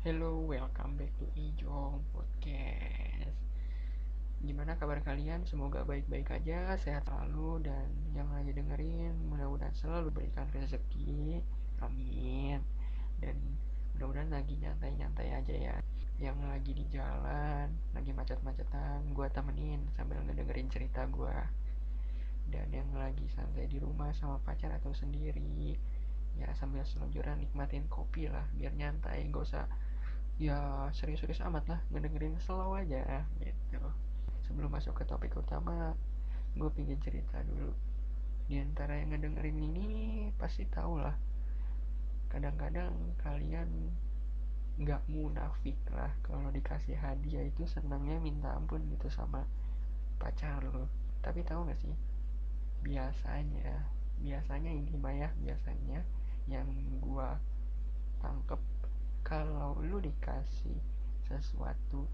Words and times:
Hello, 0.00 0.40
welcome 0.48 0.96
back 0.96 1.12
to 1.20 1.28
Ijong 1.36 2.00
Podcast. 2.16 3.36
Gimana 4.40 4.72
kabar 4.80 5.04
kalian? 5.04 5.44
Semoga 5.44 5.84
baik-baik 5.84 6.40
aja, 6.40 6.72
sehat 6.80 7.04
selalu, 7.04 7.68
dan 7.68 7.84
yang 8.16 8.24
lagi 8.32 8.56
dengerin 8.56 9.12
mudah-mudahan 9.28 9.76
selalu 9.76 10.08
berikan 10.08 10.48
rezeki. 10.56 11.44
Amin. 11.84 12.64
Dan 13.20 13.36
mudah-mudahan 13.92 14.32
lagi 14.32 14.56
nyantai-nyantai 14.56 15.36
aja 15.36 15.52
ya. 15.68 15.76
Yang 16.16 16.48
lagi 16.48 16.72
di 16.72 16.84
jalan, 16.88 17.68
lagi 17.92 18.16
macet-macetan, 18.16 19.04
gue 19.12 19.28
temenin 19.28 19.84
sambil 19.92 20.16
ngedengerin 20.24 20.72
cerita 20.72 21.04
gue. 21.12 21.36
Dan 22.48 22.72
yang 22.72 22.88
lagi 22.96 23.28
santai 23.36 23.68
di 23.68 23.76
rumah 23.76 24.16
sama 24.16 24.40
pacar 24.48 24.72
atau 24.72 24.96
sendiri, 24.96 25.76
ya 26.40 26.48
sambil 26.56 26.88
selonjoran 26.88 27.36
nikmatin 27.42 27.84
kopi 27.92 28.30
lah 28.32 28.48
biar 28.56 28.72
nyantai 28.72 29.28
gak 29.28 29.44
usah 29.44 29.68
ya 30.40 30.88
serius-serius 30.96 31.44
amat 31.44 31.68
lah 31.68 31.80
ngedengerin 31.92 32.40
slow 32.40 32.72
aja 32.72 33.28
gitu. 33.44 33.76
Sebelum 34.48 34.72
masuk 34.72 34.96
ke 34.96 35.04
topik 35.04 35.36
utama 35.36 35.92
gue 36.56 36.70
pingin 36.72 36.96
cerita 37.04 37.44
dulu. 37.44 37.76
Di 38.48 38.56
antara 38.58 38.96
yang 38.96 39.12
ngedengerin 39.12 39.60
ini 39.60 39.88
pasti 40.40 40.64
tau 40.64 40.96
lah. 40.96 41.12
Kadang-kadang 42.32 43.20
kalian 43.20 43.68
nggak 44.80 45.04
munafik 45.12 45.76
lah 45.92 46.08
kalau 46.24 46.48
dikasih 46.48 46.96
hadiah 46.96 47.44
itu 47.44 47.68
senangnya 47.68 48.16
minta 48.16 48.56
ampun 48.56 48.80
gitu 48.88 49.12
sama 49.12 49.44
pacar 50.16 50.64
lo. 50.64 50.88
Tapi 51.20 51.44
tahu 51.44 51.68
gak 51.68 51.76
sih 51.84 51.92
biasanya 52.80 53.92
biasanya 54.24 54.72
ini 54.72 54.96
mah 54.96 55.12
ya 55.12 55.28
biasanya 55.36 56.00
yang 56.48 56.64
gua 57.04 57.36
tangkep 58.24 58.79
kalau 59.26 59.76
lu 59.82 60.00
dikasih 60.00 60.78
sesuatu 61.28 62.08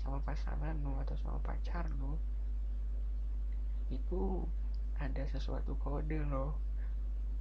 sama 0.00 0.22
pasangan 0.24 0.76
lu 0.80 0.96
atau 1.02 1.16
sama 1.20 1.38
pacar 1.44 1.88
lu 2.00 2.16
itu 3.90 4.46
ada 5.00 5.26
sesuatu 5.26 5.74
kode 5.80 6.22
loh. 6.30 6.54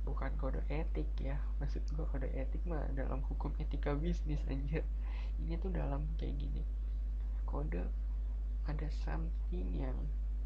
Bukan 0.07 0.31
kode 0.41 0.63
etik 0.71 1.07
ya. 1.21 1.37
Maksud 1.61 1.85
gua 1.93 2.09
kode 2.09 2.31
etik 2.33 2.63
mah 2.65 2.87
dalam 2.97 3.21
hukum 3.29 3.53
etika 3.61 3.93
bisnis 3.93 4.41
aja 4.49 4.81
ini 5.39 5.55
tuh 5.61 5.71
dalam 5.71 6.03
kayak 6.17 6.35
gini. 6.35 6.63
Kode 7.45 7.85
ada 8.65 8.87
something 9.05 9.67
yang 9.73 9.97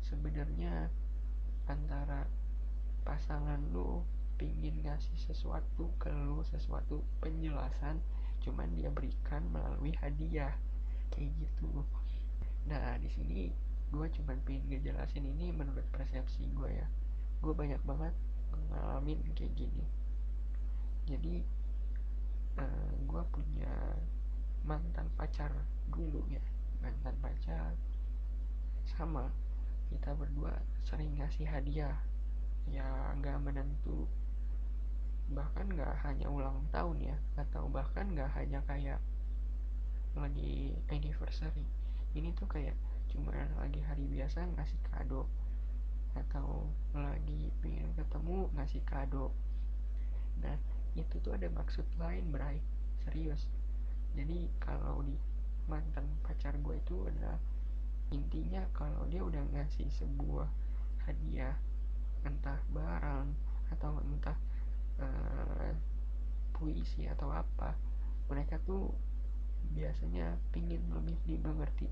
sebenarnya 0.03 0.91
antara 1.67 2.27
pasangan 3.07 3.59
lu 3.71 4.03
pingin 4.35 4.83
ngasih 4.83 5.15
sesuatu 5.19 5.91
ke 5.99 6.11
lu 6.11 6.43
sesuatu 6.43 7.03
penjelasan 7.23 7.99
cuman 8.43 8.69
dia 8.75 8.91
berikan 8.91 9.47
melalui 9.49 9.95
hadiah. 10.03 10.53
Kayak 11.09 11.31
gitu. 11.39 11.87
Nah 12.67 12.99
di 12.99 13.09
sini 13.09 13.41
gue 13.93 14.07
cuman 14.19 14.37
pengen 14.43 14.65
ngejelasin 14.73 15.23
ini 15.23 15.55
menurut 15.55 15.85
persepsi 15.95 16.51
gue 16.51 16.69
ya. 16.69 16.87
Gue 17.39 17.55
banyak 17.55 17.79
banget 17.87 18.13
ngalamin 18.69 19.19
kayak 19.33 19.55
gini. 19.55 19.85
Jadi 21.07 21.41
uh, 22.59 22.63
eh, 22.63 22.93
gue 23.07 23.23
punya 23.31 23.73
mantan 24.67 25.07
pacar 25.15 25.51
dulu 25.89 26.27
ya. 26.27 26.43
Mantan 26.83 27.15
pacar 27.23 27.71
sama 28.83 29.31
kita 29.87 30.11
berdua 30.17 30.51
sering 30.83 31.15
ngasih 31.21 31.47
hadiah 31.47 31.95
ya 32.71 33.11
nggak 33.19 33.39
menentu 33.43 34.07
bahkan 35.31 35.71
nggak 35.71 35.93
hanya 36.03 36.27
ulang 36.27 36.67
tahun 36.75 36.99
ya 36.99 37.17
atau 37.39 37.71
bahkan 37.71 38.11
nggak 38.11 38.31
hanya 38.35 38.59
kayak 38.67 38.99
lagi 40.13 40.77
anniversary. 40.91 41.65
Ini 42.13 42.35
tuh 42.37 42.45
kayak 42.45 42.77
cuma 43.09 43.33
lagi 43.57 43.81
hari 43.81 44.05
biasa 44.09 44.45
ngasih 44.57 44.79
kado 44.93 45.25
atau 46.13 46.69
lagi 46.93 47.49
pengen 47.61 47.89
ketemu 47.97 48.49
ngasih 48.53 48.81
kado. 48.85 49.33
Nah 50.41 50.57
itu 50.93 51.17
tuh 51.21 51.33
ada 51.33 51.49
maksud 51.49 51.85
lain 51.97 52.29
Bray. 52.29 52.61
Serius. 53.01 53.49
Jadi 54.13 54.45
kalau 54.61 55.01
di 55.01 55.17
mantan 55.65 56.05
pacar 56.21 56.53
gue 56.61 56.75
itu 56.77 57.07
adalah 57.09 57.39
intinya 58.13 58.61
kalau 58.77 59.09
dia 59.09 59.25
udah 59.25 59.41
ngasih 59.57 59.89
sebuah 59.89 60.45
hadiah 61.09 61.57
entah 62.23 62.61
barang 62.69 63.27
atau 63.73 63.97
entah 64.05 64.37
uh, 64.99 65.71
puisi 66.53 67.09
atau 67.09 67.31
apa 67.33 67.73
mereka 68.29 68.59
tuh 68.67 68.93
biasanya 69.73 70.37
pingin 70.51 70.83
lebih 70.91 71.17
dimengerti 71.25 71.87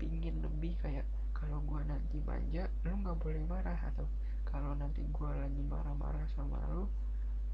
pingin 0.00 0.42
lebih 0.42 0.74
kayak 0.82 1.06
kalau 1.30 1.62
gue 1.62 1.80
nanti 1.86 2.18
manja 2.24 2.66
lu 2.86 2.98
nggak 2.98 3.18
boleh 3.18 3.42
marah 3.46 3.78
atau 3.94 4.06
kalau 4.48 4.74
nanti 4.74 5.04
gue 5.06 5.30
lagi 5.30 5.62
marah-marah 5.64 6.26
sama 6.34 6.58
lu 6.72 6.88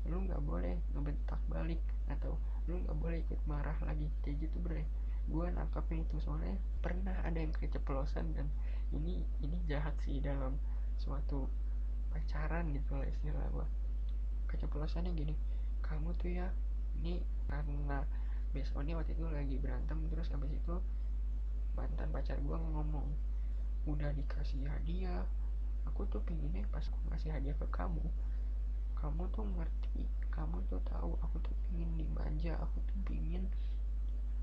lu 0.09 0.25
nggak 0.25 0.41
boleh 0.41 0.79
ngebentak 0.97 1.41
balik 1.53 1.83
atau 2.09 2.39
lu 2.69 2.85
nggak 2.85 2.97
boleh 3.01 3.19
ikut 3.25 3.41
marah 3.49 3.77
lagi. 3.83 4.09
Kayak 4.25 4.49
gitu 4.49 4.57
bre. 4.61 4.85
Gue 5.29 5.49
nangkapnya 5.53 6.05
itu 6.05 6.17
soalnya 6.21 6.57
pernah 6.81 7.17
ada 7.25 7.41
yang 7.41 7.53
keceplosan 7.53 8.33
dan 8.37 8.49
ini 8.93 9.25
ini 9.45 9.61
jahat 9.69 9.97
sih 10.05 10.21
dalam 10.21 10.57
suatu 11.01 11.49
pacaran 12.09 12.73
gitu 12.73 12.97
lah 12.97 13.09
istilah 13.09 13.47
gue 13.53 13.67
keceplosannya 14.49 15.13
gini 15.15 15.35
kamu 15.85 16.13
tuh 16.19 16.33
ya 16.33 16.49
ini 16.99 17.23
karena 17.47 18.03
besoknya 18.51 18.99
waktu 18.99 19.15
itu 19.15 19.25
lagi 19.29 19.57
berantem 19.61 19.99
terus 20.09 20.33
abis 20.33 20.57
itu 20.57 20.77
mantan 21.77 22.09
pacar 22.11 22.41
gue 22.41 22.59
ngomong 22.59 23.07
udah 23.87 24.11
dikasih 24.17 24.67
hadiah 24.67 25.23
aku 25.87 26.05
tuh 26.11 26.21
pinginnya 26.25 26.67
pas 26.69 26.85
aku 26.85 26.99
ngasih 27.13 27.31
hadiah 27.33 27.57
ke 27.57 27.67
kamu 27.71 28.03
kamu 28.99 29.23
tuh 29.31 29.47
ngerti 29.47 30.05
kamu 30.35 30.59
tuh 30.67 30.83
tahu 30.85 31.15
aku 31.23 31.39
tuh 31.41 31.55
pingin 31.69 31.89
dimanja 31.95 32.59
aku 32.59 32.83
tuh 32.83 32.99
pingin 33.07 33.47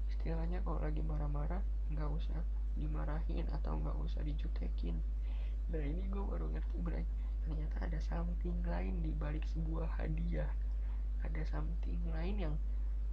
istilahnya 0.08 0.64
kalau 0.64 0.80
lagi 0.80 1.04
marah-marah 1.04 1.62
nggak 1.92 2.10
usah 2.10 2.40
dimarahin 2.80 3.46
atau 3.52 3.78
nggak 3.80 3.98
usah 4.00 4.22
dijutekin 4.24 4.98
nah 5.70 5.82
ini 5.82 6.08
gue 6.08 6.24
baru 6.24 6.48
ngerti 6.54 6.78
berarti 6.82 7.25
ternyata 7.46 7.78
ada 7.86 8.00
something 8.02 8.58
lain 8.66 9.06
di 9.06 9.14
balik 9.14 9.46
sebuah 9.54 9.86
hadiah. 10.02 10.50
Ada 11.22 11.46
something 11.46 12.02
lain 12.10 12.36
yang 12.42 12.56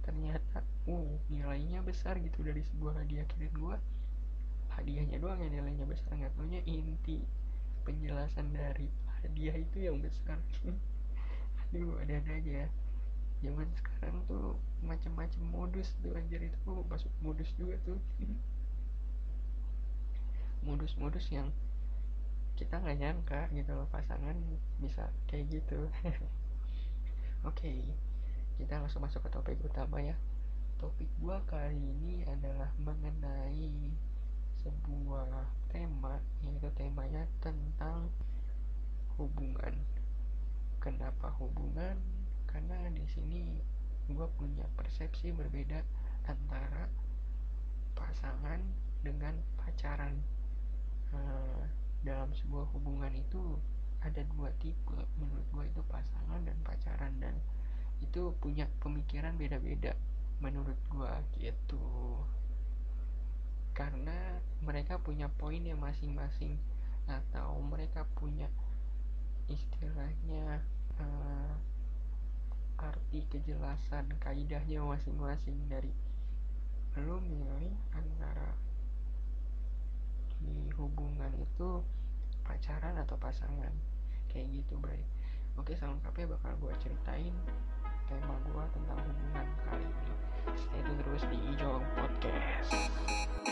ternyata 0.01 0.65
uh 0.89 1.15
nilainya 1.29 1.79
besar 1.85 2.17
gitu 2.17 2.41
dari 2.41 2.65
sebuah 2.65 2.97
hadiah. 3.05 3.23
Kirain 3.29 3.53
gua 3.53 3.77
hadiahnya 4.73 5.21
doang 5.21 5.37
yang 5.37 5.53
nilainya 5.53 5.85
besar. 5.85 6.17
Nggak 6.17 6.33
taunya 6.33 6.65
inti 6.65 7.21
penjelasan 7.85 8.49
dari 8.57 8.89
hadiah 9.21 9.53
itu 9.53 9.77
yang 9.85 10.01
besar. 10.01 10.41
Aduh 11.69 12.01
ada 12.01 12.17
ada 12.17 12.31
aja. 12.33 12.65
Zaman 13.45 13.69
sekarang 13.77 14.17
tuh 14.25 14.57
macam-macam 14.81 15.41
modus 15.45 15.93
tuh 16.01 16.17
anjir. 16.17 16.41
Itu 16.41 16.81
masuk 16.89 17.13
modus 17.21 17.53
juga 17.53 17.77
tuh. 17.85 18.01
Modus-modus 20.67 21.27
yang 21.27 21.51
kita 22.63 22.79
nggak 22.79 22.99
nyangka 23.03 23.41
gitu 23.51 23.75
loh 23.75 23.83
pasangan 23.91 24.39
bisa 24.79 25.11
kayak 25.27 25.51
gitu. 25.51 25.83
Oke 27.43 27.59
okay, 27.59 27.79
kita 28.55 28.79
langsung 28.79 29.03
masuk 29.03 29.27
ke 29.27 29.29
topik 29.35 29.59
utama 29.67 29.99
ya. 29.99 30.15
Topik 30.79 31.11
gua 31.19 31.43
kali 31.43 31.75
ini 31.75 32.23
adalah 32.23 32.71
mengenai 32.79 33.91
sebuah 34.63 35.27
tema 35.67 36.23
yaitu 36.39 36.71
temanya 36.79 37.27
tentang 37.43 38.07
hubungan. 39.19 39.75
Kenapa 40.79 41.35
hubungan? 41.35 41.99
Karena 42.47 42.79
di 42.95 43.03
sini 43.11 43.59
gua 44.07 44.31
punya 44.39 44.63
persepsi 44.79 45.35
berbeda 45.35 45.83
antara 46.31 46.87
pasangan 47.91 48.63
dengan 49.03 49.35
pacaran. 49.59 50.15
Hmm, 51.11 51.82
dalam 52.03 52.29
sebuah 52.35 52.67
hubungan 52.75 53.11
itu 53.15 53.57
ada 54.03 54.21
dua 54.35 54.51
tipe. 54.59 54.95
Menurut 55.17 55.47
gue 55.55 55.65
itu 55.71 55.81
pasangan 55.87 56.43
dan 56.43 56.57
pacaran 56.61 57.13
dan 57.23 57.35
itu 58.03 58.35
punya 58.43 58.67
pemikiran 58.83 59.39
beda-beda 59.39 59.95
menurut 60.43 60.75
gue 60.91 61.13
gitu. 61.39 62.19
Karena 63.73 64.37
mereka 64.61 64.99
punya 64.99 65.31
poin 65.31 65.63
yang 65.63 65.79
masing-masing 65.81 66.59
atau 67.07 67.57
mereka 67.63 68.05
punya 68.13 68.47
istilahnya 69.47 70.61
uh, 70.99 71.55
arti 72.77 73.23
kejelasan 73.31 74.11
kaidahnya 74.19 74.83
masing-masing. 74.83 75.57
Dari 75.71 75.89
lo 76.93 77.17
milih 77.23 77.73
antara 77.95 78.53
di 80.43 80.69
hubungan 80.75 81.31
itu 81.39 81.79
pacaran 82.43 82.99
atau 82.99 83.15
pasangan. 83.15 83.71
Kayak 84.27 84.61
gitu 84.61 84.75
bray 84.77 85.03
oke 85.57 85.73
selengkapnya 85.77 86.33
bakal 86.33 86.51
gue 86.57 86.73
ceritain 86.81 87.35
tema 88.09 88.35
gue 88.41 88.63
tentang 88.73 88.99
hubungan 88.99 89.47
kali 89.69 89.85
ini. 89.85 90.13
Stay 90.59 90.81
tune 90.83 90.99
terus 90.99 91.23
di 91.29 91.37
Ijong 91.55 91.85
Podcast 91.95 93.42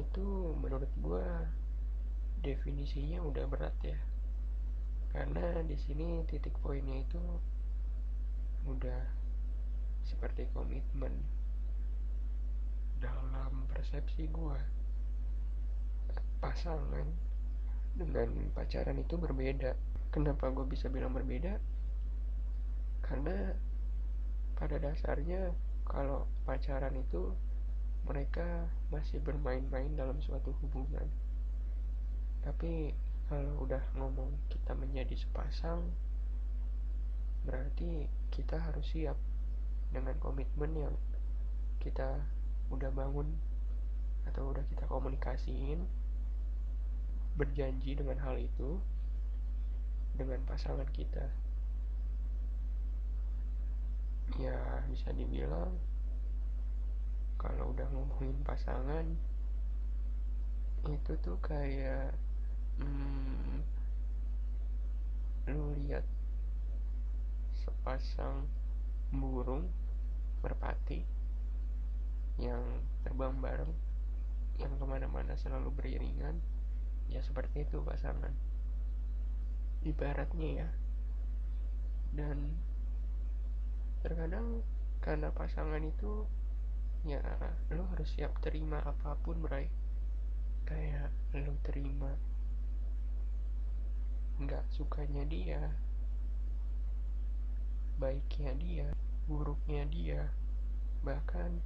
itu 0.00 0.56
menurut 0.56 0.88
gua 1.00 1.48
definisinya 2.40 3.20
udah 3.20 3.44
berat 3.46 3.76
ya. 3.84 3.98
Karena 5.12 5.60
di 5.66 5.76
sini 5.76 6.24
titik 6.24 6.56
poinnya 6.64 7.02
itu 7.04 7.20
udah 8.64 9.02
seperti 10.06 10.48
komitmen 10.56 11.12
dalam 13.00 13.68
persepsi 13.68 14.28
gua. 14.32 14.56
Pasangan 16.40 17.30
dengan 17.94 18.32
pacaran 18.54 18.96
itu 18.96 19.18
berbeda. 19.18 19.76
Kenapa 20.10 20.50
gue 20.50 20.66
bisa 20.66 20.90
bilang 20.90 21.14
berbeda? 21.14 21.58
Karena 23.04 23.54
pada 24.54 24.76
dasarnya 24.78 25.50
kalau 25.86 26.28
pacaran 26.46 26.94
itu 26.94 27.34
mereka 28.08 28.68
masih 28.88 29.20
bermain-main 29.20 29.92
dalam 29.94 30.18
suatu 30.22 30.56
hubungan. 30.64 31.06
Tapi 32.40 32.96
kalau 33.30 33.62
udah 33.62 33.82
ngomong 33.94 34.34
kita 34.50 34.74
menjadi 34.74 35.14
sepasang 35.14 35.86
berarti 37.46 38.10
kita 38.34 38.60
harus 38.60 38.84
siap 38.90 39.16
dengan 39.94 40.12
komitmen 40.20 40.72
yang 40.76 40.94
kita 41.80 42.20
udah 42.68 42.90
bangun 42.92 43.26
atau 44.28 44.52
udah 44.52 44.62
kita 44.68 44.84
komunikasiin 44.86 45.88
berjanji 47.34 47.96
dengan 47.96 48.20
hal 48.20 48.36
itu 48.36 48.78
dengan 50.14 50.42
pasangan 50.44 50.86
kita. 50.92 51.32
Ya 54.38 54.84
bisa 54.92 55.10
dibilang 55.16 55.74
kalau 57.40 57.72
udah 57.72 57.88
ngomongin 57.88 58.36
pasangan 58.44 59.08
itu 60.84 61.12
tuh 61.24 61.40
kayak 61.40 62.12
hmm, 62.76 63.64
lu 65.48 65.72
lihat 65.80 66.04
sepasang 67.56 68.44
burung 69.08 69.72
merpati 70.44 71.04
yang 72.36 72.60
terbang 73.04 73.36
bareng 73.40 73.72
yang 74.60 74.76
ke 74.76 74.84
mana-mana 74.84 75.32
selalu 75.40 75.72
beriringan 75.72 76.36
ya 77.08 77.24
seperti 77.24 77.64
itu 77.64 77.80
pasangan. 77.82 78.32
Ibaratnya 79.82 80.64
ya. 80.64 80.68
Dan 82.12 82.60
terkadang 84.04 84.60
karena 85.00 85.32
pasangan 85.32 85.80
itu 85.80 86.28
ya 87.08 87.20
lo 87.72 87.88
harus 87.96 88.12
siap 88.12 88.36
terima 88.44 88.84
apa 88.84 89.16
pun 89.24 89.40
Bray. 89.40 89.72
Kayak 90.68 91.08
lo 91.32 91.56
terima 91.64 92.12
nggak 94.40 94.64
sukanya 94.72 95.28
dia 95.28 95.60
baiknya 98.00 98.56
dia 98.56 98.88
buruknya 99.28 99.84
dia 99.92 100.32
bahkan 101.04 101.60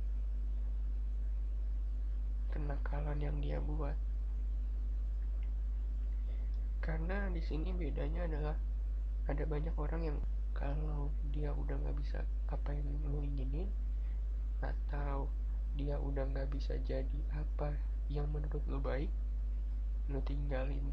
kenakalan 2.50 3.18
yang 3.18 3.38
dia 3.42 3.58
buat. 3.58 3.98
Karena 6.82 7.30
di 7.30 7.42
sini 7.42 7.74
bedanya 7.74 8.26
adalah 8.30 8.56
ada 9.26 9.44
banyak 9.46 9.74
orang 9.74 10.02
yang 10.06 10.18
kalau 10.54 11.10
dia 11.34 11.50
udah 11.50 11.74
nggak 11.74 11.98
bisa 11.98 12.22
apa 12.46 12.70
yang 12.70 12.86
lo 13.10 13.18
inginin 13.22 13.66
atau 14.64 15.28
dia 15.74 15.98
udah 16.00 16.24
nggak 16.30 16.48
bisa 16.54 16.78
jadi 16.86 17.20
apa 17.34 17.76
yang 18.08 18.30
menurut 18.32 18.62
lo 18.70 18.80
baik? 18.80 19.10
Lo 20.08 20.22
tinggalin. 20.24 20.88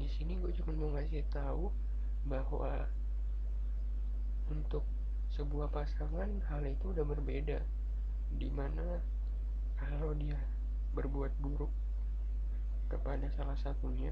Di 0.00 0.08
sini 0.08 0.40
gue 0.40 0.54
cuma 0.56 0.72
mau 0.72 0.96
ngasih 0.96 1.26
tahu 1.28 1.68
bahwa 2.24 2.88
untuk 4.48 4.86
sebuah 5.36 5.68
pasangan 5.68 6.30
hal 6.48 6.62
itu 6.64 6.96
udah 6.96 7.04
berbeda. 7.04 7.60
Di 8.40 8.48
mana 8.48 9.02
kalau 9.76 10.16
dia 10.16 10.38
berbuat 10.96 11.36
buruk 11.38 11.70
kepada 12.90 13.30
salah 13.38 13.54
satunya 13.54 14.10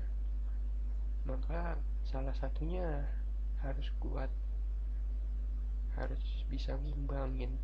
maka 1.29 1.77
salah 2.09 2.33
satunya 2.41 3.05
harus 3.61 3.85
kuat 4.01 4.33
harus 5.99 6.23
bisa 6.47 6.79
ngimbangin. 6.79 7.59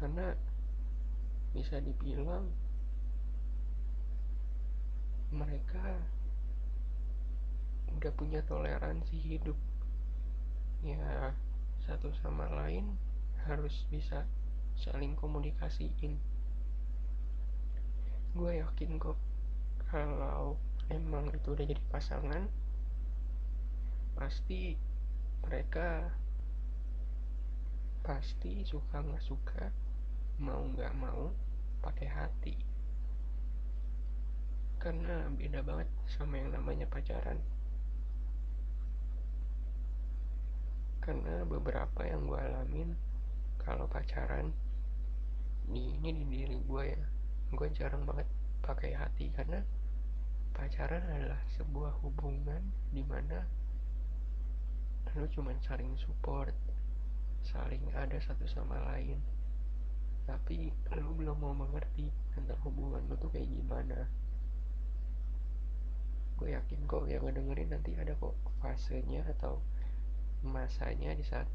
Karena 0.00 0.32
bisa 1.52 1.80
dibilang 1.80 2.48
mereka 5.28 6.00
udah 7.92 8.12
punya 8.16 8.40
toleransi 8.48 9.16
hidup. 9.20 9.58
Ya 10.80 11.34
satu 11.84 12.12
sama 12.22 12.48
lain 12.52 12.96
harus 13.48 13.84
bisa 13.92 14.24
saling 14.78 15.18
komunikasiin. 15.18 16.16
Gue 18.36 18.62
yakin 18.62 19.00
kok 19.00 19.18
kalau 19.88 20.60
emang 20.92 21.32
itu 21.32 21.52
udah 21.56 21.64
jadi 21.64 21.82
pasangan 21.90 22.44
pasti 24.14 24.76
mereka 25.44 26.12
pasti 28.08 28.64
suka 28.64 29.04
nggak 29.04 29.20
suka 29.20 29.68
mau 30.40 30.64
nggak 30.64 30.96
mau 30.96 31.28
pakai 31.84 32.08
hati. 32.08 32.56
Karena 34.80 35.28
beda 35.28 35.60
banget 35.60 35.92
sama 36.08 36.40
yang 36.40 36.56
namanya 36.56 36.88
pacaran. 36.88 37.36
Karena 41.04 41.44
beberapa 41.44 42.00
yang 42.08 42.24
gue 42.24 42.40
alamin 42.40 42.96
kalau 43.60 43.84
pacaran 43.84 44.56
di 45.68 45.92
ini 46.00 46.08
di 46.16 46.24
diri 46.32 46.56
gue 46.64 46.84
ya. 46.88 47.04
Gue 47.52 47.68
jarang 47.76 48.08
banget 48.08 48.24
pakai 48.64 48.96
hati 48.96 49.28
karena 49.36 49.60
pacaran 50.56 51.04
adalah 51.12 51.44
sebuah 51.60 51.92
hubungan 52.00 52.72
di 52.88 53.04
mana 53.04 53.44
lu 55.16 55.28
cuman 55.28 55.56
saling 55.64 55.92
support 56.00 56.52
saling 57.48 57.80
ada 57.96 58.20
satu 58.20 58.44
sama 58.44 58.76
lain. 58.92 59.16
Tapi 60.28 60.68
lu 61.00 61.16
belum 61.16 61.40
mau 61.40 61.56
mengerti 61.56 62.12
tentang 62.36 62.60
hubungan 62.60 63.00
lu 63.08 63.16
tuh 63.16 63.32
kayak 63.32 63.48
gimana. 63.48 64.04
Gue 66.36 66.52
yakin 66.52 66.84
kok 66.84 67.08
yang 67.08 67.24
ngedengerin 67.24 67.72
nanti 67.72 67.96
ada 67.96 68.12
kok 68.12 68.36
fasenya 68.60 69.24
atau 69.24 69.64
masanya 70.44 71.16
di 71.16 71.24
saat 71.24 71.48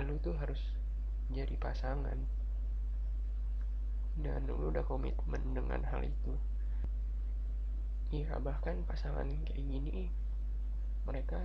lu 0.00 0.16
tuh 0.24 0.34
harus 0.40 0.58
jadi 1.28 1.52
pasangan. 1.60 2.16
Dan 4.16 4.48
lu 4.48 4.72
udah 4.72 4.82
komitmen 4.88 5.52
dengan 5.52 5.84
hal 5.84 6.00
itu. 6.02 6.32
Iya 8.10 8.40
bahkan 8.42 8.82
pasangan 8.88 9.28
kayak 9.46 9.62
gini 9.62 10.10
mereka 11.06 11.38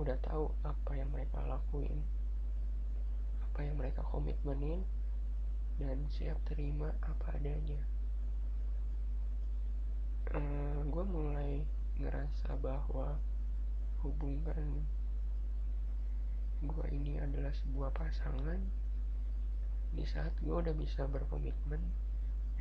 udah 0.00 0.16
tahu 0.24 0.48
apa 0.64 0.96
yang 0.96 1.10
mereka 1.12 1.42
lakuin 1.44 2.00
apa 3.58 3.66
yang 3.66 3.82
mereka 3.82 4.06
komitmenin 4.06 4.86
dan 5.82 6.06
siap 6.14 6.38
terima 6.46 6.94
apa 7.02 7.34
adanya. 7.34 7.82
Ehm, 10.30 10.86
gue 10.94 11.02
mulai 11.02 11.66
ngerasa 11.98 12.54
bahwa 12.62 13.18
hubungan 14.06 14.86
gue 16.62 16.86
ini 16.94 17.18
adalah 17.18 17.50
sebuah 17.50 17.90
pasangan. 17.98 18.62
Di 19.90 20.06
saat 20.06 20.38
gue 20.38 20.54
udah 20.54 20.78
bisa 20.78 21.10
berkomitmen 21.10 21.82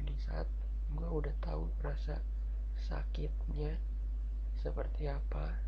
di 0.02 0.18
saat 0.26 0.50
gue 0.98 1.06
udah 1.06 1.38
tahu 1.46 1.70
rasa 1.86 2.26
sakitnya 2.90 3.78
seperti 4.66 5.14
apa 5.14 5.62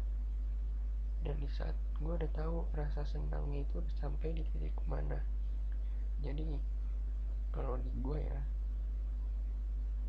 dan 1.24 1.36
di 1.40 1.50
saat 1.52 1.76
gue 2.00 2.14
udah 2.16 2.32
tahu 2.32 2.64
rasa 2.72 3.04
senangnya 3.04 3.68
itu 3.68 3.84
sampai 4.00 4.32
di 4.32 4.44
titik 4.56 4.76
mana. 4.88 5.20
Jadi 6.24 6.60
kalau 7.52 7.76
di 7.80 7.92
gue 8.00 8.20
ya 8.20 8.40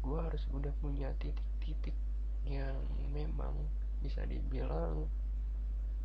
harus 0.01 0.45
udah 0.51 0.73
punya 0.81 1.13
titik-titik 1.21 1.95
yang 2.49 2.79
memang 3.13 3.53
bisa 4.01 4.25
dibilang 4.25 5.05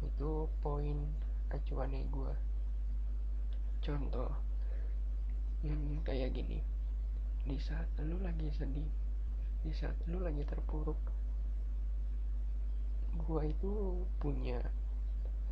itu 0.04 0.52
poin 0.60 1.00
acuannya 1.48 2.04
gue 2.12 2.34
contoh 3.86 4.32
hmm, 5.62 6.02
kayak 6.02 6.34
gini. 6.34 6.60
Di 7.46 7.62
saat 7.62 7.88
lu 8.02 8.18
lagi 8.26 8.50
sedih 8.50 8.90
di 9.66 9.74
saat 9.74 9.98
lu 10.06 10.22
lagi 10.22 10.46
terpuruk 10.46 10.98
gue 13.18 13.42
itu 13.50 13.74
punya 14.22 14.62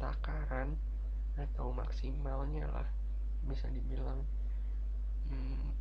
takaran 0.04 0.76
atau 1.40 1.72
maksimalnya 1.72 2.68
lah 2.68 2.88
bisa 3.48 3.72
dibilang. 3.72 4.20
Hmm, 5.32 5.72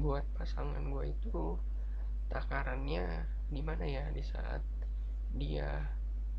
buat 0.00 0.24
pasangan 0.40 0.80
gue 0.88 1.12
itu 1.12 1.60
takarannya 2.32 3.28
di 3.52 3.60
mana 3.60 3.84
ya 3.84 4.08
di 4.08 4.24
saat 4.24 4.64
dia 5.36 5.84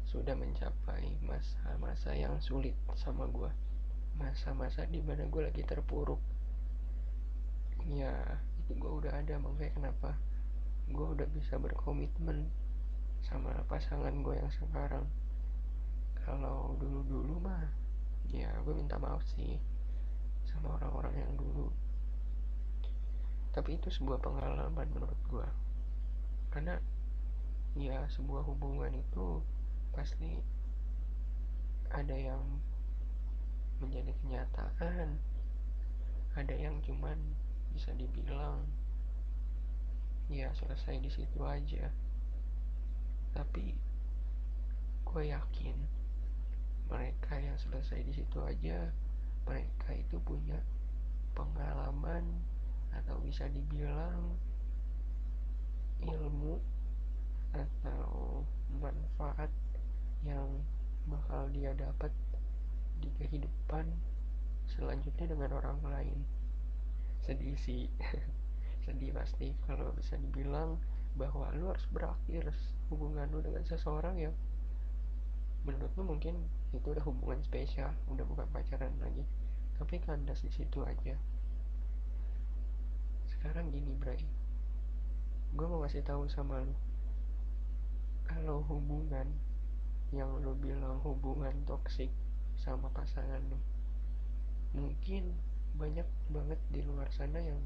sudah 0.09 0.33
mencapai 0.33 1.21
masa-masa 1.21 2.17
yang 2.17 2.41
sulit 2.41 2.73
sama 2.97 3.29
gue 3.29 3.53
masa-masa 4.17 4.89
di 4.89 5.05
mana 5.05 5.29
gue 5.29 5.45
lagi 5.45 5.61
terpuruk. 5.61 6.17
Ya 7.85 8.41
itu 8.65 8.73
gue 8.73 8.89
udah 8.89 9.13
ada 9.21 9.37
makanya 9.37 9.77
kenapa 9.77 10.17
gue 10.89 11.07
udah 11.13 11.29
bisa 11.29 11.61
berkomitmen 11.61 12.49
sama 13.21 13.53
pasangan 13.69 14.25
gue 14.25 14.33
yang 14.33 14.49
sekarang 14.49 15.05
kalau 16.29 16.77
dulu-dulu 16.77 17.41
mah 17.41 17.65
ya 18.29 18.53
gue 18.61 18.73
minta 18.77 19.01
maaf 19.01 19.25
sih 19.33 19.57
sama 20.45 20.77
orang-orang 20.77 21.25
yang 21.25 21.33
dulu. 21.33 21.73
Tapi 23.49 23.81
itu 23.81 23.89
sebuah 23.89 24.21
pengalaman 24.21 24.85
menurut 24.93 25.17
gue 25.25 25.47
karena 26.53 26.77
ya 27.73 28.05
sebuah 28.13 28.45
hubungan 28.45 28.93
itu 28.93 29.41
pasti 29.89 30.37
ada 31.89 32.13
yang 32.13 32.41
menjadi 33.81 34.13
kenyataan 34.21 35.17
ada 36.37 36.53
yang 36.53 36.77
cuman 36.85 37.17
bisa 37.73 37.89
dibilang 37.97 38.61
ya 40.29 40.53
selesai 40.53 41.01
di 41.01 41.09
situ 41.09 41.41
aja. 41.41 41.89
Tapi 43.33 43.73
gue 45.09 45.23
yakin 45.25 45.98
mereka 46.89 47.37
yang 47.37 47.55
selesai 47.61 48.01
di 48.01 48.13
situ 48.13 48.37
aja 48.41 48.89
mereka 49.45 49.93
itu 49.93 50.17
punya 50.21 50.57
pengalaman 51.37 52.25
atau 52.93 53.21
bisa 53.21 53.45
dibilang 53.49 54.35
ilmu 56.03 56.57
atau 57.53 58.43
manfaat 58.77 59.49
yang 60.21 60.61
bakal 61.09 61.49
dia 61.49 61.73
dapat 61.73 62.13
di 62.99 63.09
kehidupan 63.17 63.89
selanjutnya 64.69 65.33
dengan 65.33 65.51
orang 65.57 65.79
lain. 65.81 66.19
Sedih 67.25 67.57
sih. 67.57 67.89
Sedih 68.85 69.11
pasti 69.15 69.55
kalau 69.65 69.91
bisa 69.97 70.15
dibilang 70.19 70.77
bahwa 71.17 71.49
lu 71.57 71.73
harus 71.73 71.85
berakhir 71.89 72.53
hubungan 72.93 73.27
lu 73.33 73.41
dengan 73.41 73.65
seseorang 73.65 74.15
yang 74.21 74.33
menurut 75.69 75.93
lu 75.93 76.03
mungkin 76.09 76.35
itu 76.73 76.89
udah 76.89 77.05
hubungan 77.05 77.37
spesial 77.45 77.93
udah 78.09 78.25
bukan 78.25 78.49
pacaran 78.49 78.93
lagi. 78.97 79.21
Tapi 79.77 80.01
kandas 80.01 80.41
di 80.41 80.49
situ 80.49 80.81
aja. 80.81 81.15
Sekarang 83.29 83.69
gini 83.69 83.93
Bray. 83.95 84.25
Gue 85.53 85.65
mau 85.69 85.85
kasih 85.85 86.01
tahu 86.01 86.25
sama 86.25 86.65
lu. 86.65 86.73
Kalau 88.25 88.65
hubungan 88.65 89.29
yang 90.09 90.41
lu 90.41 90.57
bilang 90.57 90.97
hubungan 91.05 91.53
toksik 91.69 92.09
sama 92.57 92.89
pasangan 92.89 93.39
lu 93.45 93.59
mungkin 94.73 95.37
banyak 95.77 96.05
banget 96.33 96.59
di 96.73 96.81
luar 96.81 97.09
sana 97.13 97.37
yang 97.41 97.61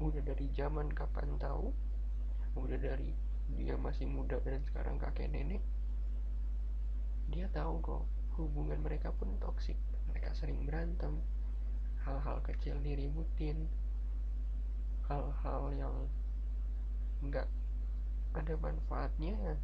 udah 0.00 0.24
dari 0.24 0.48
zaman 0.56 0.88
kapan 0.92 1.36
tahu 1.36 1.72
udah 2.56 2.78
dari 2.80 3.12
dia 3.56 3.76
masih 3.76 4.08
muda 4.08 4.40
dan 4.44 4.60
sekarang 4.68 4.96
kakek 5.00 5.28
nenek 5.32 5.60
dia 7.28 7.46
tahu 7.52 7.80
kok 7.84 8.04
hubungan 8.40 8.80
mereka 8.80 9.12
pun 9.12 9.36
toksik. 9.42 9.76
Mereka 10.08 10.32
sering 10.32 10.64
berantem. 10.64 11.20
Hal-hal 12.04 12.40
kecil 12.44 12.80
diributin. 12.80 13.68
Hal-hal 15.08 15.72
yang 15.76 15.96
enggak 17.24 17.48
ada 18.36 18.54
manfaatnya 18.60 19.56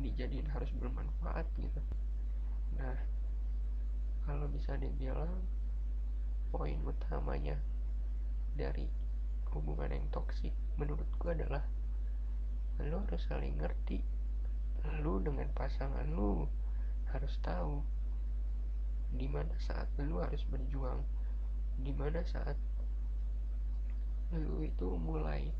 dijadiin 0.00 0.48
harus 0.50 0.70
bermanfaat 0.76 1.46
gitu. 1.56 1.80
Nah 2.76 2.98
kalau 4.28 4.46
bisa 4.46 4.76
dibilang 4.76 5.42
poin 6.50 6.78
utamanya 6.86 7.56
dari 8.54 8.86
hubungan 9.54 9.90
yang 9.90 10.06
toksik 10.14 10.54
menurutku 10.78 11.30
adalah 11.30 11.62
lo 12.80 13.04
harus 13.04 13.22
saling 13.28 13.60
ngerti 13.60 14.00
lu 15.04 15.20
dengan 15.20 15.50
pasangan 15.52 16.08
lu 16.08 16.48
harus 17.10 17.34
tahu 17.42 17.82
di 19.10 19.26
mana 19.26 19.54
saat 19.58 19.90
lu 19.98 20.22
harus 20.22 20.46
berjuang 20.46 21.02
di 21.80 21.90
mana 21.90 22.22
saat 22.22 22.54
lu 24.30 24.62
itu 24.62 24.86
mulai 24.94 25.50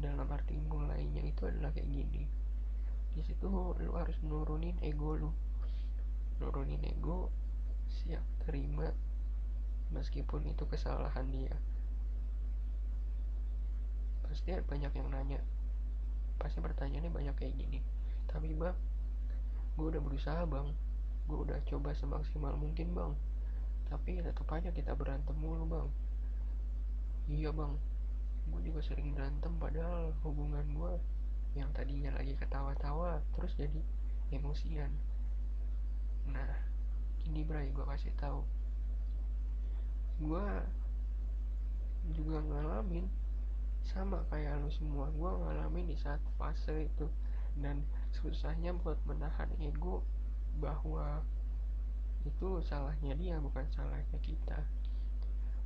dalam 0.00 0.26
arti 0.32 0.56
mulainya 0.58 1.22
itu 1.22 1.46
adalah 1.46 1.70
kayak 1.70 1.86
gini. 1.86 2.24
Di 3.14 3.22
situ 3.22 3.46
lu 3.78 3.92
harus 3.94 4.16
nurunin 4.26 4.74
ego 4.82 5.14
lu. 5.14 5.30
Nurunin 6.42 6.82
ego 6.82 7.30
siap 7.86 8.24
terima 8.42 8.90
meskipun 9.94 10.50
itu 10.50 10.64
kesalahan 10.66 11.30
dia. 11.30 11.54
Pasti 14.26 14.50
banyak 14.56 14.92
yang 14.98 15.08
nanya. 15.12 15.40
Pasti 16.40 16.58
pertanyaannya 16.58 17.12
banyak 17.12 17.34
kayak 17.38 17.54
gini. 17.54 17.78
Tapi 18.26 18.50
bang 18.56 18.74
gue 19.74 19.86
udah 19.90 20.02
berusaha 20.02 20.42
bang. 20.46 20.68
Gue 21.26 21.38
udah 21.48 21.58
coba 21.66 21.96
semaksimal 21.96 22.54
mungkin 22.54 22.94
bang. 22.94 23.12
Tapi 23.90 24.22
tetap 24.22 24.48
aja 24.50 24.70
kita 24.70 24.94
berantem 24.94 25.34
mulu 25.38 25.66
bang. 25.66 25.88
Iya 27.28 27.50
bang. 27.50 27.74
Gue 28.50 28.60
juga 28.60 28.80
sering 28.84 29.16
berantem 29.16 29.52
padahal 29.56 30.12
hubungan 30.22 30.66
gue 30.74 30.92
yang 31.54 31.70
tadinya 31.70 32.10
lagi 32.18 32.34
ketawa-tawa 32.34 33.22
terus 33.34 33.54
jadi 33.54 33.80
emosian. 34.34 34.90
Nah 36.28 36.50
ini 37.24 37.40
Bray 37.46 37.72
gue 37.72 37.84
kasih 37.86 38.12
tahu 38.20 38.44
gue 40.14 40.46
juga 42.14 42.38
ngalamin 42.38 43.10
sama 43.82 44.22
kayak 44.30 44.62
lu 44.62 44.70
semua 44.70 45.10
gue 45.10 45.30
ngalamin 45.30 45.90
di 45.90 45.96
saat 45.98 46.20
fase 46.38 46.86
itu. 46.88 47.06
Dan 47.54 47.86
susahnya 48.14 48.70
buat 48.70 48.96
menahan 49.02 49.50
ego 49.58 50.06
bahwa 50.62 51.20
itu 52.22 52.62
salahnya 52.64 53.12
dia 53.18 53.36
bukan 53.42 53.66
salahnya 53.74 54.18
kita. 54.22 54.62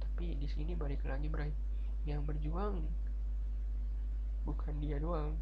Tapi 0.01 0.35
di 0.41 0.49
sini 0.49 0.73
balik 0.75 1.05
lagi 1.05 1.29
Bray. 1.29 1.53
Yang 2.09 2.25
berjuang 2.25 2.89
bukan 4.49 4.75
dia 4.81 4.97
doang. 4.99 5.37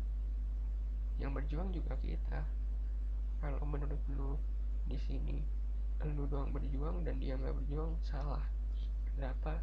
Yang 1.16 1.30
berjuang 1.40 1.68
juga 1.72 1.94
kita. 2.02 2.42
Kalau 3.40 3.62
menurut 3.64 4.02
lu 4.12 4.36
di 4.90 4.98
sini 4.98 5.40
lu 6.04 6.28
doang 6.28 6.52
berjuang 6.52 7.06
dan 7.06 7.16
dia 7.16 7.38
nggak 7.40 7.56
berjuang 7.56 7.96
salah. 8.04 8.44
Kenapa? 9.14 9.62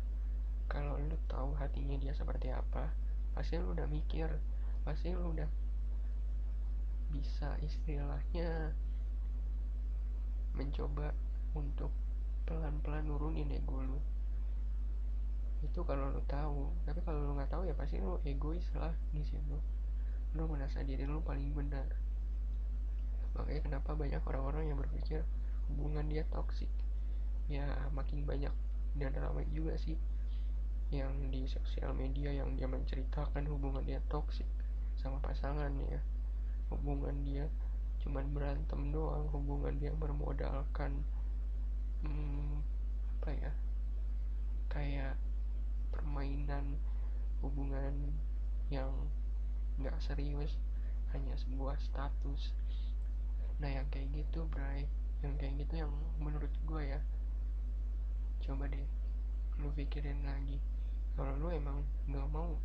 Kalau 0.65 0.97
lu 0.97 1.13
tahu 1.29 1.53
hatinya 1.59 1.99
dia 2.01 2.15
seperti 2.15 2.49
apa 2.49 2.89
pasti 3.33 3.57
lu 3.57 3.73
udah 3.73 3.89
mikir 3.89 4.29
pasti 4.85 5.09
lu 5.09 5.33
udah 5.33 5.49
bisa 7.13 7.53
istilahnya 7.61 8.73
mencoba 10.57 11.13
untuk 11.53 11.93
pelan-pelan 12.49 13.05
nurunin 13.05 13.53
ego 13.53 13.77
lu. 13.85 13.99
Itu 15.61 15.85
kalau 15.85 16.09
lu 16.09 16.21
tahu. 16.25 16.73
Tapi 16.89 16.99
kalau 17.05 17.21
lu 17.29 17.37
nggak 17.37 17.53
tahu 17.53 17.69
ya 17.69 17.77
pasti 17.77 18.01
lu 18.01 18.17
egois 18.25 18.65
lah 18.73 18.91
di 19.13 19.21
situ 19.21 19.57
lu 20.33 20.49
merasa 20.49 20.81
diri 20.81 21.05
lu 21.05 21.21
paling 21.21 21.53
benar. 21.53 21.85
Makanya 23.37 23.61
kenapa 23.61 23.93
banyak 23.93 24.21
orang-orang 24.25 24.73
yang 24.73 24.77
berpikir 24.81 25.21
hubungan 25.69 26.09
dia 26.09 26.25
toksik 26.33 26.69
ya 27.51 27.65
makin 27.93 28.23
banyak 28.23 28.53
dan 28.95 29.11
ramai 29.13 29.45
juga 29.51 29.75
sih 29.75 29.99
yang 30.93 31.11
di 31.33 31.49
sosial 31.49 31.91
media 31.97 32.29
yang 32.29 32.53
dia 32.53 32.69
menceritakan 32.69 33.49
hubungan 33.49 33.83
dia 33.83 33.99
toksik 34.07 34.45
sama 34.95 35.17
pasangannya 35.19 35.99
hubungan 36.71 37.15
dia 37.25 37.45
cuman 38.03 38.27
berantem 38.35 38.91
doang 38.91 39.27
hubungan 39.31 39.75
dia 39.79 39.91
bermodalkan 39.95 41.03
hmm, 42.03 42.59
apa 43.19 43.29
ya 43.31 43.51
kayak 44.67 45.15
permainan 45.93 46.75
hubungan 47.39 47.93
yang 48.67 48.91
nggak 49.77 49.95
serius 50.01 50.57
hanya 51.13 51.37
sebuah 51.37 51.77
status. 51.77 52.57
Nah 53.61 53.69
yang 53.69 53.85
kayak 53.93 54.09
gitu 54.17 54.49
Bray. 54.49 54.89
Yang 55.21 55.33
kayak 55.39 55.53
gitu 55.61 55.73
yang 55.85 55.93
menurut 56.17 56.49
gue 56.65 56.83
ya. 56.97 56.99
Coba 58.41 58.65
deh 58.67 58.87
lu 59.61 59.69
pikirin 59.77 60.25
lagi. 60.25 60.57
Kalau 61.13 61.37
lu 61.37 61.53
emang 61.53 61.85
nggak 62.09 62.27
mau 62.33 62.57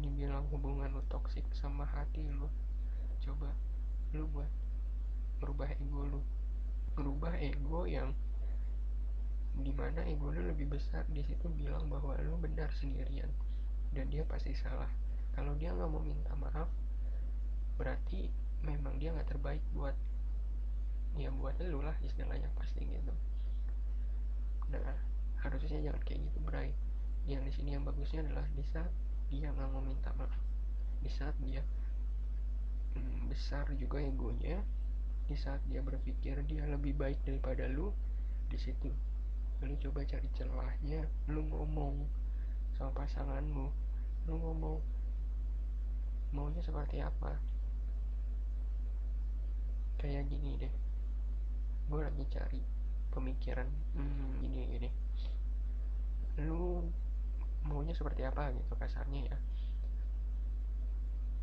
dibilang 0.00 0.48
hubungan 0.48 0.96
lu 0.96 1.04
toksik 1.12 1.44
sama 1.52 1.84
hati 1.84 2.24
lu 2.24 2.48
coba 3.22 3.50
lu 4.16 4.26
buat 4.30 4.50
merubah 5.40 5.70
ego 5.72 6.02
lu. 6.04 6.20
Merubah 6.98 7.34
ego 7.40 7.86
yang 7.88 8.12
di 9.56 9.72
mana 9.72 10.04
ego 10.04 10.32
lu 10.32 10.44
lebih 10.46 10.68
besar. 10.72 11.06
Di 11.08 11.24
situ 11.24 11.48
bilang 11.52 11.88
bahwa 11.88 12.16
lu 12.20 12.36
benar 12.40 12.72
sendirian 12.76 13.30
dan 13.94 14.10
dia 14.12 14.22
pasti 14.26 14.52
salah. 14.54 14.88
Kalau 15.34 15.54
dia 15.56 15.72
nggak 15.72 15.90
mau 15.90 16.02
minta 16.02 16.34
maaf 16.36 16.68
berarti 17.80 18.28
memang 18.60 19.00
dia 19.00 19.08
nggak 19.08 19.32
terbaik 19.32 19.64
buat 19.72 19.96
ya 21.16 21.32
buat 21.32 21.56
lu 21.64 21.80
lah 21.80 21.96
istilahnya 22.04 22.52
pasti 22.54 22.84
gitu. 22.84 23.14
Nah 24.68 24.96
harusnya 25.40 25.80
jangan 25.80 26.02
kayak 26.04 26.20
gitu 26.28 26.38
Bray. 26.44 26.70
Yang 27.24 27.42
di 27.48 27.52
sini 27.56 27.68
yang 27.76 27.84
bagusnya 27.88 28.20
adalah 28.20 28.44
di 28.52 28.64
saat 28.68 28.92
dia 29.32 29.48
nggak 29.48 29.68
mau 29.72 29.80
minta 29.80 30.12
maaf. 30.20 30.36
Di 31.00 31.08
saat 31.08 31.34
dia 31.40 31.64
besar 33.30 33.70
juga 33.78 34.02
egonya 34.02 34.58
di 35.30 35.38
saat 35.38 35.62
dia 35.70 35.78
berpikir 35.78 36.42
dia 36.50 36.66
lebih 36.66 36.98
baik 36.98 37.22
daripada 37.22 37.70
lu 37.70 37.94
di 38.50 38.58
situ. 38.58 38.90
Lu 39.62 39.74
coba 39.78 40.02
cari 40.02 40.26
celahnya 40.34 41.06
lu 41.30 41.46
ngomong 41.46 42.02
sama 42.74 42.90
pasangan 43.04 43.44
lu 43.46 43.70
lu 44.26 44.34
ngomong 44.34 44.82
maunya 46.34 46.58
seperti 46.58 46.98
apa? 46.98 47.38
Kayak 50.02 50.26
gini 50.26 50.58
deh. 50.58 50.74
Gue 51.86 52.02
lagi 52.02 52.26
cari 52.26 52.62
pemikiran 53.14 53.70
hmm, 53.94 54.42
gini 54.42 54.60
gini. 54.74 54.90
Lu 56.42 56.82
maunya 57.62 57.94
seperti 57.94 58.26
apa 58.26 58.50
gitu 58.50 58.72
kasarnya 58.74 59.30
ya 59.30 59.38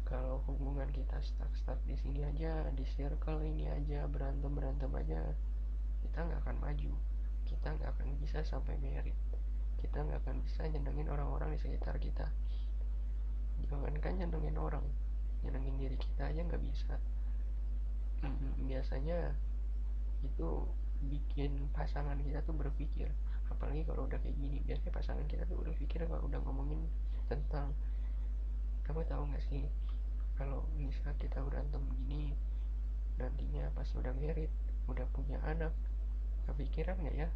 kalau 0.07 0.39
hubungan 0.47 0.87
kita 0.95 1.19
stuck-stuck 1.19 1.75
di 1.83 1.99
sini 1.99 2.23
aja 2.23 2.71
di 2.71 2.87
circle 2.95 3.43
ini 3.43 3.67
aja 3.67 4.07
berantem 4.07 4.47
berantem 4.55 4.87
aja 4.95 5.35
kita 5.99 6.23
nggak 6.23 6.39
akan 6.47 6.57
maju. 6.63 6.93
Kita 7.43 7.67
nggak 7.75 7.91
akan 7.91 8.07
bisa 8.23 8.39
sampai 8.47 8.79
merit. 8.79 9.13
Kita 9.77 9.99
nggak 10.01 10.23
akan 10.23 10.39
bisa 10.47 10.63
nyenengin 10.63 11.11
orang-orang 11.11 11.51
di 11.53 11.59
sekitar 11.59 11.99
kita. 11.99 12.31
Jangankan 13.67 14.15
nyenengin 14.15 14.55
orang 14.55 14.85
nyenengin 15.43 15.75
diri 15.75 15.97
kita 15.99 16.31
aja 16.31 16.39
nggak 16.39 16.63
bisa. 16.63 16.95
Biasanya 18.63 19.35
itu 20.23 20.65
bikin 21.03 21.69
pasangan 21.75 22.17
kita 22.17 22.41
tuh 22.41 22.57
berpikir 22.57 23.13
apalagi 23.53 23.85
kalau 23.85 24.09
udah 24.09 24.17
kayak 24.17 24.33
gini 24.33 24.59
biasanya 24.65 24.91
pasangan 24.91 25.25
kita 25.29 25.45
tuh 25.45 25.61
berpikir 25.61 26.03
kalau 26.09 26.25
udah 26.25 26.41
ngomongin 26.41 26.89
tentang 27.29 27.69
kamu 28.81 29.05
tahu 29.05 29.29
nggak 29.29 29.45
sih 29.45 29.69
kalau 30.37 30.61
misal 30.77 31.09
kita 31.17 31.41
berantem 31.41 31.81
begini 31.81 32.37
nantinya 33.17 33.73
pas 33.73 33.89
udah 33.97 34.13
merit 34.13 34.53
udah 34.85 35.03
punya 35.09 35.41
anak 35.43 35.73
kepikiran 36.47 36.95
nggak 37.01 37.27
ya? 37.27 37.29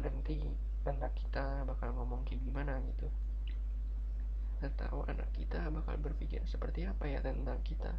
Nanti 0.00 0.42
anak 0.88 1.14
kita 1.14 1.62
bakal 1.68 1.94
ngomong 1.94 2.26
kayak 2.26 2.42
gimana 2.42 2.80
gitu? 2.82 3.06
Atau 4.64 5.06
anak 5.06 5.30
kita 5.36 5.70
bakal 5.70 6.00
berpikir 6.00 6.42
seperti 6.48 6.88
apa 6.88 7.06
ya 7.06 7.22
tentang 7.22 7.60
kita? 7.62 7.94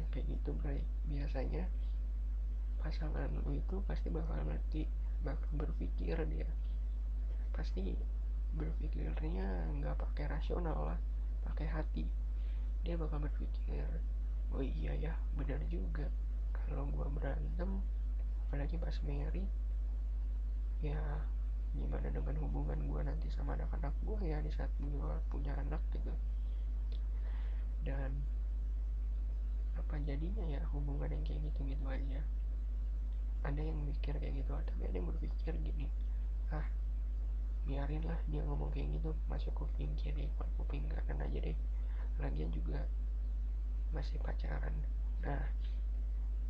Yang 0.00 0.08
kayak 0.14 0.26
gitu 0.38 0.50
bray. 0.56 0.80
Biasanya 1.10 1.68
pasangan 2.80 3.28
lu 3.44 3.58
itu 3.58 3.82
pasti 3.84 4.08
bakal 4.08 4.40
ngerti 4.46 4.88
bakal 5.20 5.50
berpikir 5.52 6.16
dia. 6.30 6.48
Pasti 7.52 7.92
berpikirnya 8.54 9.74
nggak 9.82 9.98
pakai 9.98 10.30
rasional 10.30 10.94
lah 10.94 10.98
pakai 11.44 11.68
hati 11.68 12.06
dia 12.84 12.94
bakal 13.00 13.18
berpikir 13.24 13.88
oh 14.54 14.62
iya 14.62 14.92
ya 14.94 15.12
benar 15.34 15.58
juga. 15.66 16.06
Kalau 16.54 16.86
gua 16.94 17.10
berantem 17.10 17.82
apalagi 18.46 18.78
pas 18.78 18.94
Mary 19.02 19.44
ya 20.84 21.00
gimana 21.74 22.06
dengan 22.06 22.38
hubungan 22.38 22.78
gue 22.86 23.00
nanti 23.02 23.26
sama 23.34 23.58
anak-anak 23.58 23.90
gue 24.06 24.30
ya 24.30 24.38
di 24.38 24.52
saat 24.54 24.70
gue 24.78 25.10
punya 25.26 25.58
anak 25.58 25.82
gitu. 25.90 26.12
Dan 27.82 28.14
apa 29.74 29.98
jadinya 30.06 30.46
ya 30.46 30.62
hubungan 30.70 31.10
yang 31.10 31.24
kayak 31.26 31.50
gitu-gitu 31.50 31.82
aja. 31.90 32.22
Ada 33.42 33.58
yang 33.58 33.82
mikir 33.82 34.14
kayak 34.22 34.38
gitu 34.38 34.54
tapi 34.54 34.86
ada 34.86 34.94
yang 34.94 35.10
berpikir 35.10 35.52
gini 35.58 35.90
ah 36.54 36.66
biarin 37.64 38.04
lah 38.04 38.20
dia 38.28 38.44
ngomong 38.44 38.68
kayak 38.70 39.00
gitu 39.00 39.16
masuk 39.26 39.52
kuping 39.56 39.90
kiri 39.96 40.28
kuping 40.60 40.84
kanan 40.92 41.24
aja 41.24 41.38
deh 41.40 41.56
lagian 42.18 42.50
juga 42.54 42.86
masih 43.94 44.18
pacaran. 44.22 44.74
Nah 45.22 45.42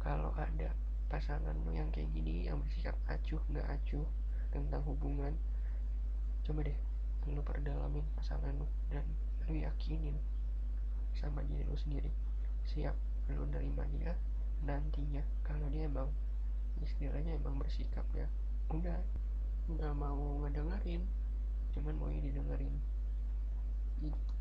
kalau 0.01 0.33
ada 0.37 0.73
pasangan 1.09 1.57
lo 1.65 1.73
yang 1.73 1.89
kayak 1.93 2.11
gini 2.13 2.49
yang 2.49 2.61
bersikap 2.61 2.97
acuh 3.09 3.41
nggak 3.53 3.69
acuh 3.69 4.05
tentang 4.51 4.83
hubungan 4.85 5.33
coba 6.45 6.65
deh 6.65 6.79
lu 7.31 7.41
perdalamin 7.41 8.05
pasangan 8.21 8.53
lu 8.57 8.69
dan 8.93 9.05
lu 9.49 9.57
yakinin 9.57 10.17
sama 11.17 11.41
diri 11.49 11.65
lu 11.65 11.77
sendiri 11.77 12.13
siap 12.69 12.97
lu 13.33 13.49
nerima 13.49 13.85
dia 13.97 14.13
nantinya. 14.65 15.21
Kalau 15.45 15.69
dia 15.69 15.89
emang 15.89 16.09
istilahnya 16.83 17.37
emang 17.39 17.61
bersikap 17.61 18.05
ya 18.17 18.27
udah 18.73 18.99
nggak 19.71 19.95
mau 19.97 20.45
ngedengerin 20.45 21.05
cuman 21.73 21.95
mau 21.97 22.09
didengerin 22.11 22.75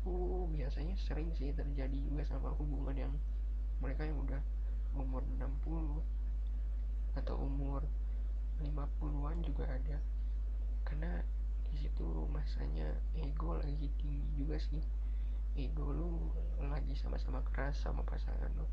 itu 0.04 0.44
biasanya 0.52 0.92
sering 1.00 1.32
sih 1.32 1.48
terjadi 1.56 1.96
juga 1.96 2.28
sama 2.28 2.52
hubungan 2.60 2.92
yang 2.92 3.12
mereka 3.80 4.04
yang 4.04 4.20
udah 4.20 4.36
umur 4.92 5.24
60 5.40 6.04
atau 7.16 7.40
umur 7.40 7.80
50-an 8.60 9.40
juga 9.40 9.64
ada. 9.64 9.96
Karena 10.84 11.24
di 11.64 11.80
situ 11.80 12.04
masanya 12.28 12.92
ego 13.16 13.56
lagi 13.56 13.88
tinggi 13.96 14.28
juga 14.36 14.60
sih. 14.60 14.84
Ego 15.56 15.88
lu 15.88 16.28
lagi 16.60 16.92
sama-sama 17.00 17.40
keras 17.48 17.80
sama 17.80 18.04
pasangan 18.04 18.52
lu. 18.60 18.68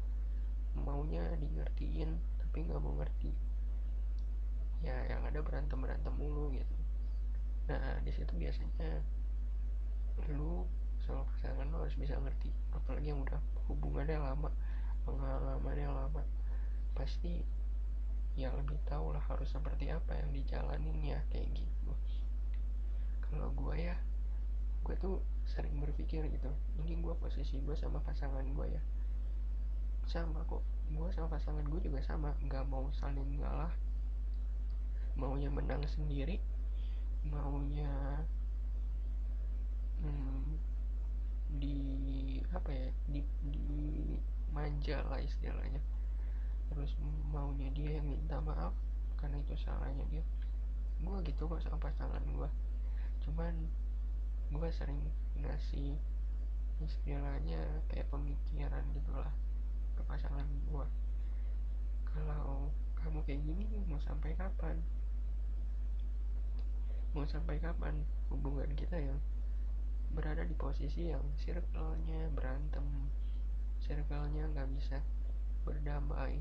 Maunya 0.83 1.31
di 1.39 1.47
ngertiin 1.47 2.11
tapi 2.43 2.67
nggak 2.67 2.83
mau 2.83 2.91
ngerti. 2.99 3.31
Ya 4.83 4.99
yang 5.07 5.23
ada 5.23 5.39
berantem 5.39 5.79
berantem 5.79 6.11
mulu 6.11 6.51
gitu. 6.51 6.75
Nah 7.71 8.03
di 8.03 8.11
situ 8.11 8.35
biasanya 8.35 8.99
lu 10.35 10.67
sama 11.03 11.25
pasangan 11.35 11.67
lu 11.69 11.77
harus 11.81 11.97
bisa 11.97 12.15
ngerti. 12.17 12.49
Apalagi 12.73 13.11
yang 13.13 13.21
udah 13.21 13.39
hubungannya 13.67 14.17
lama 14.21 14.49
pengalamannya 15.05 15.89
lama. 15.89 16.21
Pasti 16.93 17.41
ya 18.39 18.47
lebih 18.55 18.79
tahu 18.87 19.11
lah 19.11 19.23
harus 19.27 19.51
seperti 19.51 19.91
apa 19.91 20.15
yang 20.15 20.29
dijalanin 20.31 20.97
ya 21.03 21.19
kayak 21.33 21.51
gitu. 21.51 21.91
Kalau 23.27 23.51
gue 23.51 23.75
ya 23.75 23.95
gue 24.81 24.95
tuh 24.97 25.21
sering 25.45 25.77
berpikir 25.81 26.25
gitu. 26.29 26.51
Ini 26.81 26.99
gue 27.01 27.13
posisi 27.17 27.59
gue 27.61 27.75
sama 27.75 27.99
pasangan 28.01 28.43
gue 28.45 28.67
ya. 28.71 28.81
Sama 30.07 30.43
kok. 30.47 30.63
Gue 30.91 31.09
sama 31.15 31.31
pasangan 31.31 31.63
gue 31.67 31.79
juga 31.83 31.99
sama. 32.03 32.33
Nggak 32.43 32.67
mau 32.67 32.87
saling 32.95 33.39
ngalah. 33.39 33.71
Maunya 35.15 35.51
menang 35.51 35.83
sendiri. 35.85 36.39
Maunya 37.21 38.25
hmm, 40.01 40.70
di 41.59 42.39
apa 42.53 42.69
ya 42.71 42.87
di, 43.11 43.21
di 43.51 44.15
manja 44.51 45.03
lah 45.07 45.19
istilahnya. 45.19 45.81
Terus 46.71 46.95
maunya 47.31 47.67
dia 47.75 47.99
yang 47.99 48.07
minta 48.07 48.39
maaf 48.39 48.71
karena 49.19 49.39
itu 49.41 49.55
salahnya 49.59 50.05
dia. 50.07 50.23
Gue 51.01 51.17
gitu 51.25 51.49
kok 51.49 51.63
sama 51.63 51.81
pasangan 51.81 52.21
gue 52.23 52.49
cuman 53.21 53.53
gue 54.49 54.69
sering 54.73 54.97
ngasih 55.37 55.93
istilahnya 56.81 57.61
kayak 57.85 58.09
pemikiran 58.09 58.81
gitulah 58.97 59.29
ke 59.93 60.01
pasangan 60.09 60.49
gue 60.65 60.85
kalau 62.11 62.67
kamu 62.99 63.19
kayak 63.23 63.41
gini 63.47 63.65
mau 63.87 64.01
sampai 64.03 64.35
kapan? 64.35 64.77
Mau 67.15 67.23
sampai 67.23 67.57
kapan 67.63 68.03
hubungan 68.27 68.67
kita 68.75 68.99
yang 68.99 69.17
berada 70.11 70.43
di 70.43 70.55
posisi 70.55 71.09
yang 71.09 71.23
circle-nya 71.39 72.31
berantem. 72.35 72.83
Circle-nya 73.81 74.51
nggak 74.51 74.69
bisa 74.75 74.99
berdamai. 75.63 76.39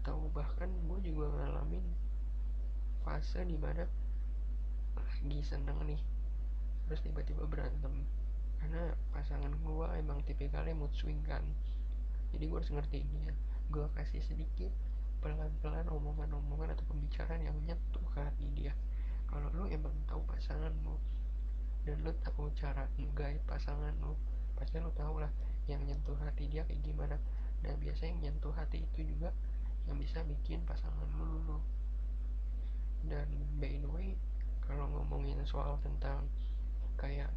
Atau 0.00 0.30
bahkan 0.30 0.70
gue 0.88 0.98
juga 1.04 1.30
ngalamin 1.34 1.84
fase 3.04 3.44
di 3.44 3.60
mana 3.60 3.84
lagi 4.94 5.42
seneng 5.44 5.76
nih 5.84 6.00
terus 6.88 7.00
tiba-tiba 7.02 7.44
berantem. 7.44 8.06
Karena 8.62 8.94
pasangan 9.12 9.52
gue 9.52 9.86
emang 9.98 10.22
tipikalnya 10.24 10.72
mood 10.72 10.92
swing 10.96 11.20
kan. 11.26 11.42
Jadi 12.32 12.44
gue 12.48 12.58
harus 12.58 12.72
ngertiin 12.72 13.08
dia 13.10 13.34
gue 13.72 13.86
kasih 13.96 14.20
sedikit 14.20 14.70
pelan-pelan 15.24 15.88
omongan-omongan 15.88 16.76
atau 16.76 16.84
pembicaraan 16.84 17.40
yang 17.40 17.56
nyentuh 17.64 18.04
ke 18.12 18.20
hati 18.20 18.46
dia. 18.52 18.76
Kalau 19.24 19.48
lu 19.56 19.64
emang 19.72 19.94
tahu 20.04 20.20
pasangan 20.28 20.70
lu 20.84 21.00
dan 21.84 22.00
lu 22.00 22.12
tahu 22.24 22.48
cara 22.56 22.88
menggait 22.96 23.40
pasangan 23.44 23.92
lu? 24.00 24.16
Pasti 24.56 24.80
lu 24.80 24.90
tahu 24.96 25.20
lah 25.20 25.30
yang 25.68 25.80
nyentuh 25.84 26.16
hati 26.20 26.48
dia 26.48 26.64
kayak 26.64 26.80
gimana. 26.84 27.16
Nah 27.64 27.72
biasanya 27.80 28.16
yang 28.16 28.20
nyentuh 28.32 28.52
hati 28.56 28.84
itu 28.84 29.04
juga 29.04 29.32
yang 29.84 30.00
bisa 30.00 30.24
bikin 30.24 30.64
pasangan 30.64 31.08
lu 31.16 31.24
lulu 31.24 31.60
dan 33.04 33.28
by 33.60 33.72
the 33.84 33.90
way 33.92 34.16
kalau 34.64 34.88
ngomongin 34.88 35.36
soal 35.44 35.76
tentang 35.84 36.24
kayak 36.96 37.28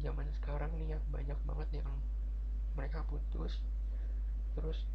zaman 0.00 0.24
sekarang 0.40 0.72
nih 0.80 0.96
ya 0.96 0.98
banyak 1.12 1.36
banget 1.44 1.84
yang 1.84 1.88
mereka 2.72 3.04
putus. 3.04 3.60
Terus 4.56 4.88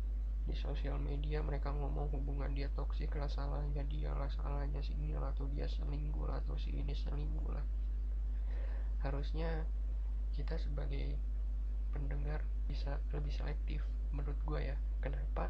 di 0.50 0.56
sosial 0.58 0.98
media 0.98 1.44
mereka 1.44 1.76
ngomong 1.76 2.10
hubungan 2.10 2.50
dia 2.56 2.72
toksik 2.74 3.14
lah 3.20 3.30
salahnya 3.30 3.84
dia 3.86 4.16
lah 4.16 4.32
salahnya 4.32 4.80
si 4.80 4.96
ini 4.96 5.14
lah 5.14 5.36
atau 5.36 5.46
dia 5.52 5.68
selingkuh 5.68 6.24
lah 6.24 6.40
atau 6.40 6.56
si 6.56 6.72
ini 6.72 6.96
selingkuh 6.96 7.52
lah 7.52 7.66
harusnya 9.08 9.64
kita 10.36 10.60
sebagai 10.60 11.16
pendengar 11.96 12.44
bisa 12.68 13.00
lebih 13.16 13.32
selektif 13.32 13.82
menurut 14.12 14.38
gue 14.44 14.76
ya. 14.76 14.78
Kenapa? 15.00 15.48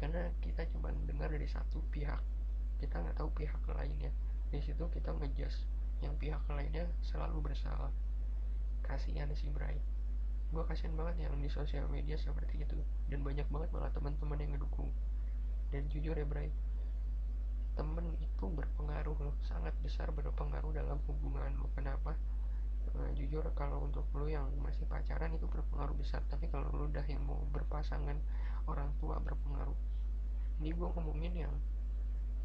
Karena 0.00 0.32
kita 0.40 0.64
cuma 0.72 0.90
dengar 1.04 1.28
dari 1.28 1.46
satu 1.46 1.84
pihak. 1.92 2.18
Kita 2.80 3.04
nggak 3.04 3.20
tahu 3.20 3.28
pihak 3.36 3.60
lainnya. 3.68 4.10
Di 4.48 4.64
situ 4.64 4.88
kita 4.88 5.12
ngejas 5.12 5.68
yang 6.00 6.16
pihak 6.16 6.40
lainnya 6.48 6.88
selalu 7.04 7.52
bersalah. 7.52 7.92
Kasihan 8.82 9.28
si 9.36 9.52
Bray. 9.52 9.76
Gue 10.50 10.64
kasihan 10.64 10.96
banget 10.96 11.28
yang 11.28 11.36
di 11.36 11.52
sosial 11.52 11.86
media 11.92 12.16
seperti 12.16 12.64
itu. 12.64 12.80
Dan 13.12 13.20
banyak 13.20 13.46
banget 13.52 13.70
malah 13.70 13.92
teman-teman 13.92 14.40
yang 14.40 14.56
ngedukung. 14.56 14.88
Dan 15.68 15.86
jujur 15.92 16.16
ya 16.16 16.26
Bray 16.26 16.48
temen 17.74 18.06
itu 18.22 18.46
berpengaruh 18.46 19.18
loh 19.18 19.34
sangat 19.50 19.74
besar 19.82 20.06
berpengaruh 20.14 20.70
dalam 20.70 20.98
hubungan 21.10 21.58
lo 21.58 21.66
kenapa 21.74 22.14
nah, 22.94 23.10
jujur 23.14 23.42
kalau 23.58 23.90
untuk 23.90 24.06
lo 24.14 24.30
yang 24.30 24.46
masih 24.62 24.86
pacaran 24.86 25.34
itu 25.34 25.46
berpengaruh 25.50 25.94
besar. 25.98 26.22
Tapi 26.30 26.46
kalau 26.48 26.70
lo 26.70 26.86
udah 26.86 27.04
yang 27.06 27.22
mau 27.26 27.42
berpasangan 27.50 28.16
orang 28.70 28.90
tua 29.02 29.18
berpengaruh. 29.18 29.76
Ini 30.62 30.70
gue 30.70 30.88
ngomongin 30.94 31.34
yang 31.46 31.54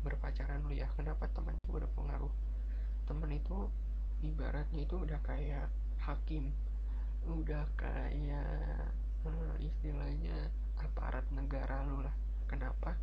berpacaran 0.02 0.66
lu 0.66 0.74
ya. 0.74 0.90
Kenapa 0.98 1.30
teman 1.30 1.54
itu 1.54 1.70
berpengaruh? 1.70 2.34
Teman 3.06 3.32
itu 3.32 3.70
ibaratnya 4.26 4.82
itu 4.84 4.96
udah 4.98 5.20
kayak 5.22 5.70
hakim. 6.02 6.52
Udah 7.30 7.70
kayak 7.78 8.90
uh, 9.28 9.56
istilahnya 9.62 10.50
aparat 10.82 11.24
negara 11.30 11.86
lu 11.86 12.02
lah. 12.02 12.16
Kenapa? 12.50 12.98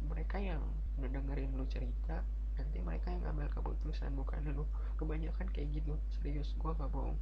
Mereka 0.00 0.40
yang 0.40 0.64
ngedengerin 0.96 1.52
lu 1.52 1.68
cerita 1.68 2.24
nanti 2.58 2.78
mereka 2.82 3.12
yang 3.12 3.22
ngambil 3.22 3.48
keputusan 3.54 4.14
bukan 4.18 4.40
lu. 4.50 4.64
Kebanyakan 4.98 5.46
kayak 5.52 5.68
gitu. 5.74 5.94
Serius 6.18 6.52
gua 6.58 6.74
gak 6.74 6.90
bohong. 6.90 7.18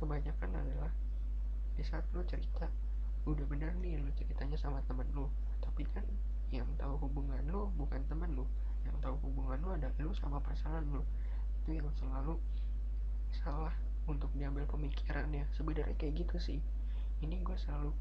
Kebanyakan 0.00 0.50
adalah 0.56 0.92
di 1.76 1.82
saat 1.84 2.04
lu 2.12 2.24
cerita 2.24 2.68
udah 3.28 3.44
bener 3.44 3.76
nih 3.84 4.00
lu 4.00 4.08
ceritanya 4.16 4.56
sama 4.56 4.80
temen 4.88 5.04
lu. 5.12 5.28
Tapi 5.60 5.84
kan 5.92 6.04
yang 6.50 6.66
tahu 6.80 7.08
hubungan 7.08 7.40
lu 7.48 7.68
bukan 7.76 8.00
temen 8.08 8.32
lu. 8.32 8.46
Yang 8.88 8.96
tahu 9.04 9.16
hubungan 9.28 9.58
lu 9.60 9.70
ada 9.76 9.88
lu 10.00 10.12
sama 10.16 10.40
pasangan 10.40 10.82
lu. 10.88 11.04
Itu 11.62 11.76
yang 11.76 11.90
selalu 12.00 12.40
salah 13.30 13.76
untuk 14.08 14.32
diambil 14.32 14.64
pemikirannya. 14.66 15.44
Sebenarnya 15.52 15.94
kayak 16.00 16.26
gitu 16.26 16.36
sih. 16.40 16.60
Ini 17.20 17.44
gue 17.44 17.56
selalu 17.60 17.92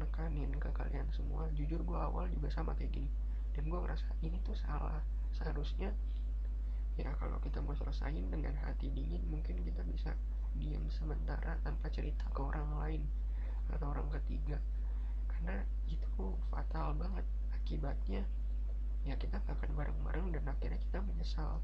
nekanin 0.00 0.52
ke 0.56 0.72
kalian 0.72 1.06
semua. 1.12 1.44
Jujur 1.52 1.84
gue 1.84 1.98
awal 2.00 2.32
juga 2.32 2.48
sama 2.48 2.72
kayak 2.72 2.96
gini 2.96 3.10
dan 3.58 3.66
gue 3.66 3.80
ngerasa 3.82 4.06
ini 4.22 4.38
tuh 4.46 4.54
salah. 4.54 5.02
Seharusnya 5.34 5.90
ya 6.94 7.10
kalau 7.18 7.42
kita 7.42 7.58
mau 7.58 7.74
selesain 7.74 8.30
dengan 8.30 8.54
hati 8.62 8.86
dingin 8.94 9.26
mungkin 9.26 9.58
kita 9.66 9.82
bisa 9.82 10.14
diam 10.54 10.86
sementara 10.94 11.58
tanpa 11.66 11.90
cerita 11.90 12.22
ke 12.30 12.38
orang 12.38 12.70
lain 12.78 13.02
atau 13.74 13.90
orang 13.90 14.06
ketiga. 14.14 14.62
Karena 15.26 15.58
itu 15.90 16.38
fatal 16.54 16.94
banget. 16.94 17.26
Akibatnya 17.50 18.22
ya 19.02 19.18
kita 19.18 19.42
gak 19.42 19.58
akan 19.58 19.74
bareng-bareng 19.74 20.38
dan 20.38 20.44
akhirnya 20.46 20.78
kita 20.78 21.02
menyesal. 21.02 21.58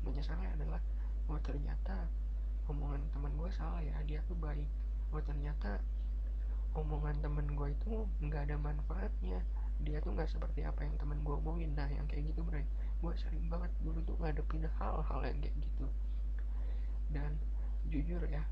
Menyesalnya 0.00 0.48
adalah 0.56 0.80
oh 1.28 1.36
ternyata 1.44 2.08
omongan 2.72 3.04
teman 3.12 3.36
gue 3.36 3.52
salah 3.52 3.84
ya 3.84 4.00
dia 4.08 4.24
tuh 4.24 4.36
baik. 4.40 4.72
Oh 5.12 5.20
ternyata 5.20 5.76
omongan 6.72 7.20
temen 7.20 7.52
gue 7.52 7.68
itu 7.68 8.08
nggak 8.24 8.48
ada 8.48 8.56
manfaatnya 8.56 9.44
dia 9.82 9.98
tuh 9.98 10.14
nggak 10.14 10.30
seperti 10.30 10.62
apa 10.62 10.86
yang 10.86 10.94
temen 11.00 11.18
gue 11.26 11.34
omongin. 11.34 11.74
Nah 11.74 11.90
yang 11.90 12.06
kayak 12.06 12.30
gitu 12.30 12.46
bro 12.46 12.62
gue 13.04 13.12
sering 13.20 13.50
banget 13.52 13.68
dulu 13.84 14.00
tuh 14.06 14.16
ngadepin 14.22 14.64
hal-hal 14.78 15.20
yang 15.26 15.38
kayak 15.42 15.56
gitu. 15.58 15.86
Dan 17.10 17.36
jujur 17.88 18.22
ya 18.28 18.44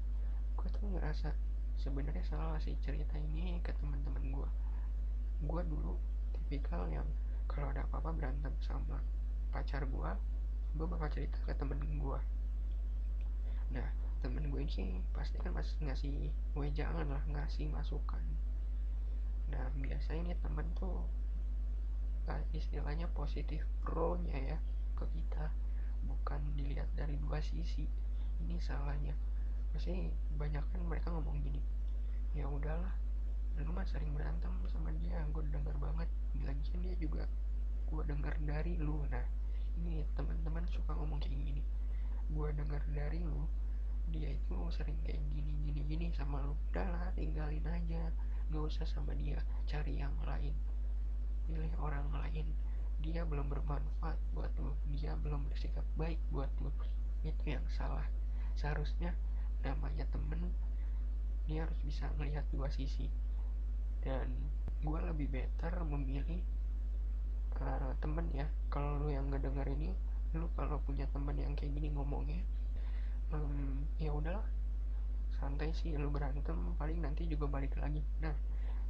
gue 0.56 0.68
tuh 0.68 0.84
ngerasa 0.92 1.32
sebenarnya 1.80 2.22
salah 2.22 2.60
sih 2.60 2.76
cerita 2.84 3.16
ini 3.18 3.58
ke 3.64 3.72
teman-teman 3.80 4.22
gue 4.30 4.48
gue 5.42 5.62
dulu 5.66 5.98
tipikal 6.30 6.86
yang 6.86 7.08
kalau 7.50 7.74
ada 7.74 7.82
apa-apa 7.90 8.14
berantem 8.14 8.54
sama 8.62 9.02
pacar 9.50 9.82
gue 9.82 10.10
gue 10.78 10.86
bakal 10.86 11.08
cerita 11.10 11.36
ke 11.42 11.52
temen 11.58 11.80
gue 11.98 12.20
nah 13.74 13.88
temen 14.22 14.46
gue 14.52 14.62
ini 14.62 15.02
pasti 15.10 15.42
kan 15.42 15.50
mas 15.50 15.74
ngasih 15.82 16.30
gue 16.30 16.66
jangan 16.70 17.10
lah 17.10 17.24
ngasih 17.26 17.66
masukan 17.74 18.22
nah 19.52 19.68
biasanya 19.76 20.32
nih 20.32 20.38
temen 20.40 20.66
tuh 20.72 21.04
istilahnya 22.56 23.08
positif 23.12 23.64
pro 23.84 24.16
nya 24.24 24.56
ya 24.56 24.58
ke 24.96 25.04
kita. 25.12 25.52
Bukan 26.08 26.40
dilihat 26.56 26.88
dari 26.96 27.20
dua 27.20 27.38
sisi. 27.44 27.84
Ini 28.42 28.56
salahnya. 28.58 29.12
Pasti 29.72 30.08
banyak 30.40 30.64
kan 30.72 30.80
mereka 30.84 31.12
ngomong 31.12 31.40
gini 31.44 31.62
ya 32.32 32.48
udahlah 32.48 32.96
lu 33.60 33.68
mah 33.76 33.84
sering 33.84 34.16
berantem 34.16 34.48
sama 34.72 34.88
dia 35.04 35.20
gue 35.28 35.44
denger 35.52 35.76
banget. 35.76 36.08
Lagian 36.40 36.80
dia 36.80 36.96
juga 36.96 37.28
gue 37.92 38.02
denger 38.08 38.34
dari 38.48 38.80
lu. 38.80 39.04
Nah 39.12 39.24
ini 39.76 40.00
teman-teman 40.16 40.64
suka 40.72 40.96
ngomong 40.96 41.20
kayak 41.20 41.36
gini 41.36 41.60
gue 42.32 42.48
denger 42.56 42.82
dari 42.96 43.20
lu 43.20 43.44
dia 44.08 44.32
itu 44.32 44.56
sering 44.72 44.96
kayak 45.04 45.20
gini 45.28 45.52
gini 45.68 45.80
gini 45.84 46.06
sama 46.16 46.40
lu. 46.40 46.56
Udahlah 46.72 47.12
tinggalin 47.12 47.64
aja 47.68 48.08
gak 48.52 48.68
usah 48.68 48.84
sama 48.84 49.16
dia 49.16 49.40
cari 49.64 49.98
yang 49.98 50.12
lain. 50.28 50.52
Pilih 51.48 51.72
orang 51.80 52.06
lain. 52.12 52.52
Dia 53.00 53.24
belum 53.24 53.48
bermanfaat 53.48 54.20
buat 54.36 54.52
lu. 54.60 54.76
Dia 54.92 55.16
belum 55.16 55.48
bersikap 55.48 55.82
baik 55.96 56.20
buat 56.28 56.52
lu. 56.60 56.68
Itu 57.24 57.42
yang 57.48 57.64
salah. 57.72 58.04
Seharusnya 58.54 59.16
namanya 59.64 60.04
temen 60.12 60.52
dia 61.48 61.66
harus 61.66 61.80
bisa 61.82 62.06
melihat 62.20 62.44
dua 62.52 62.68
sisi. 62.68 63.08
Dan 64.04 64.28
gue 64.84 64.98
lebih 65.00 65.32
better 65.32 65.80
memilih 65.88 66.44
uh, 67.58 67.96
temen 67.98 68.28
ya. 68.36 68.46
Kalau 68.68 69.00
lu 69.00 69.08
yang 69.08 69.32
ngedenger 69.32 69.66
ini 69.72 69.90
lu 70.32 70.48
kalau 70.56 70.80
punya 70.80 71.04
temen 71.12 71.36
yang 71.36 71.52
kayak 71.52 71.76
gini 71.76 71.92
ngomongnya 71.92 72.40
um, 73.36 73.84
ya 74.00 74.08
udahlah 74.12 74.44
santai 75.42 75.74
sih 75.74 75.90
lu 75.98 76.06
berantem 76.14 76.54
paling 76.78 77.02
nanti 77.02 77.26
juga 77.26 77.50
balik 77.50 77.74
lagi. 77.82 77.98
Nah 78.22 78.30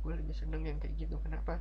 gue 0.05 0.13
lebih 0.13 0.37
seneng 0.37 0.69
yang 0.69 0.77
kayak 0.77 1.01
gitu. 1.01 1.17
Kenapa? 1.25 1.57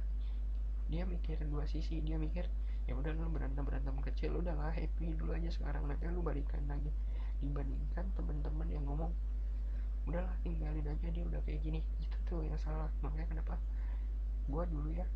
Dia 0.91 1.08
mikir 1.08 1.39
dua 1.47 1.63
sisi. 1.63 2.04
Dia 2.04 2.19
mikir 2.19 2.43
ya 2.89 2.99
udah 2.99 3.15
lu 3.15 3.32
berantem 3.32 3.63
berantem 3.63 3.95
kecil 4.04 4.36
udahlah 4.36 4.75
happy 4.75 5.15
dulu 5.15 5.32
aja 5.32 5.47
sekarang. 5.47 5.88
Nanti 5.88 6.12
lu 6.12 6.19
balikan 6.19 6.60
lagi. 6.67 6.91
Dibandingkan 7.39 8.12
temen-temen 8.19 8.67
yang 8.67 8.84
ngomong 8.84 9.15
udahlah 10.12 10.36
tinggalin 10.43 10.84
aja 10.84 11.08
dia 11.08 11.23
udah 11.23 11.39
kayak 11.47 11.63
gini. 11.63 11.80
Itu 12.04 12.17
tuh 12.27 12.43
yang 12.43 12.60
salah. 12.60 12.91
Makanya 12.99 13.32
kenapa? 13.32 13.56
Gue 14.51 14.67
dulu 14.67 14.91
ya 14.91 15.08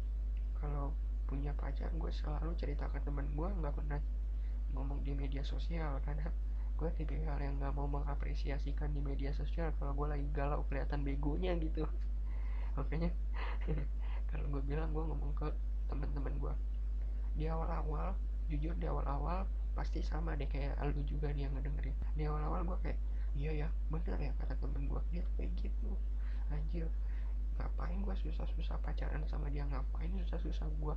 kalau 0.63 0.95
punya 1.27 1.51
pacar 1.51 1.91
gue 1.91 2.11
selalu 2.15 2.55
cerita 2.55 2.87
ke 2.87 3.03
temen 3.03 3.27
gue 3.35 3.49
nggak 3.59 3.75
pernah 3.75 3.99
ngomong 4.71 5.03
di 5.03 5.11
media 5.11 5.43
sosial. 5.43 5.99
Karena 6.07 6.31
gue 6.75 6.89
tipikal 6.99 7.39
yang 7.39 7.55
nggak 7.55 7.71
mau 7.71 7.87
mengapresiasikan 7.87 8.91
di 8.91 8.99
media 8.99 9.31
sosial 9.31 9.71
kalau 9.79 9.95
gue 9.95 10.07
lagi 10.11 10.27
galau 10.35 10.67
kelihatan 10.67 11.07
begonya 11.07 11.55
gitu. 11.55 11.87
Makanya 12.75 13.15
kalau 14.29 14.45
gue 14.51 14.61
bilang 14.67 14.91
gue 14.91 14.99
ngomong 14.99 15.31
ke 15.39 15.47
temen-temen 15.87 16.35
gue. 16.35 16.53
Di 17.39 17.47
awal-awal 17.47 18.11
jujur 18.51 18.75
di 18.75 18.91
awal-awal 18.91 19.47
pasti 19.71 20.03
sama 20.03 20.35
deh 20.35 20.47
kayak 20.51 20.75
lu 20.91 20.99
juga 21.07 21.31
nih 21.31 21.47
yang 21.47 21.55
ngedengerin. 21.55 21.95
Di 22.11 22.23
awal-awal 22.27 22.67
gue 22.67 22.77
kayak 22.83 22.99
iya 23.35 23.51
ya 23.55 23.67
bener 23.87 24.19
ya 24.19 24.31
kata 24.35 24.59
temen 24.59 24.91
gue. 24.91 25.01
Dia 25.15 25.23
kayak 25.39 25.55
gitu. 25.55 25.95
Anjir 26.51 26.91
ngapain 27.55 28.03
gue 28.03 28.15
susah-susah 28.19 28.83
pacaran 28.83 29.23
sama 29.31 29.47
dia? 29.47 29.63
Ngapain 29.63 30.11
susah-susah 30.27 30.67
gue 30.75 30.95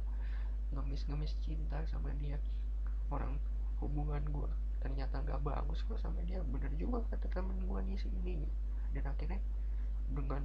ngemis-ngemis 0.74 1.38
cinta 1.38 1.78
sama 1.86 2.10
dia? 2.18 2.34
Orang 3.14 3.38
hubungan 3.78 4.26
gue 4.26 4.50
ternyata 4.78 5.20
gak 5.26 5.42
bagus 5.42 5.82
kok 5.86 5.98
sama 5.98 6.22
dia 6.22 6.42
bener 6.42 6.70
juga 6.78 7.02
kata 7.10 7.26
temen 7.30 7.58
gue 7.66 7.80
nih 7.82 7.98
si 7.98 8.08
ini 8.22 8.46
dan 8.94 9.10
akhirnya 9.10 9.42
dengan 10.08 10.42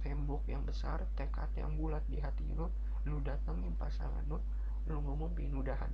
tembok 0.00 0.46
yang 0.46 0.62
besar 0.62 1.02
tekad 1.18 1.50
yang 1.58 1.74
bulat 1.74 2.02
di 2.06 2.22
hati 2.22 2.46
lo 2.54 2.70
lu 3.04 3.18
datangin 3.20 3.74
pasangan 3.74 4.22
lo 4.30 4.38
lu 4.86 5.02
ngomong 5.02 5.34
pengen 5.34 5.58
udahan 5.60 5.92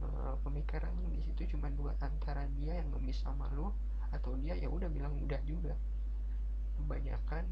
e, 0.00 0.06
pemikirannya 0.40 1.08
di 1.12 1.20
situ 1.26 1.56
cuma 1.56 1.68
dua 1.74 1.92
antara 2.00 2.46
dia 2.56 2.80
yang 2.80 2.88
ngemis 2.94 3.20
sama 3.20 3.50
lu 3.52 3.74
atau 4.14 4.38
dia 4.38 4.54
ya 4.54 4.70
udah 4.70 4.86
bilang 4.88 5.12
udah 5.18 5.40
juga. 5.44 5.74
Kebanyakan 6.76 7.44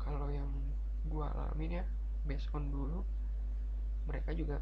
kalau 0.00 0.28
yang 0.32 0.48
gua 1.08 1.32
alamin 1.32 1.80
ya 1.80 1.84
based 2.28 2.48
on 2.52 2.68
dulu 2.68 3.00
mereka 4.04 4.32
juga 4.36 4.60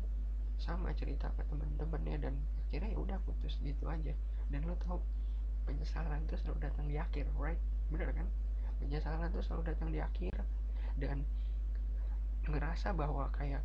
sama 0.58 0.90
cerita 0.94 1.30
ke 1.34 1.42
teman-temannya 1.46 2.16
dan 2.18 2.34
akhirnya 2.68 2.92
ya 2.92 3.00
udah 3.00 3.18
putus 3.24 3.56
gitu 3.64 3.88
aja. 3.88 4.12
Dan 4.52 4.68
lo 4.68 4.76
tau 4.84 5.00
penyesalan 5.64 6.20
itu 6.28 6.36
selalu 6.44 6.68
datang 6.68 6.84
di 6.84 7.00
akhir 7.00 7.24
right? 7.40 7.60
Bener 7.88 8.12
kan? 8.12 8.28
Penyesalan 8.84 9.32
itu 9.32 9.40
selalu 9.40 9.72
datang 9.72 9.88
di 9.88 10.04
akhir. 10.04 10.44
Dan 11.00 11.24
ngerasa 12.44 12.92
bahwa 12.92 13.32
kayak 13.32 13.64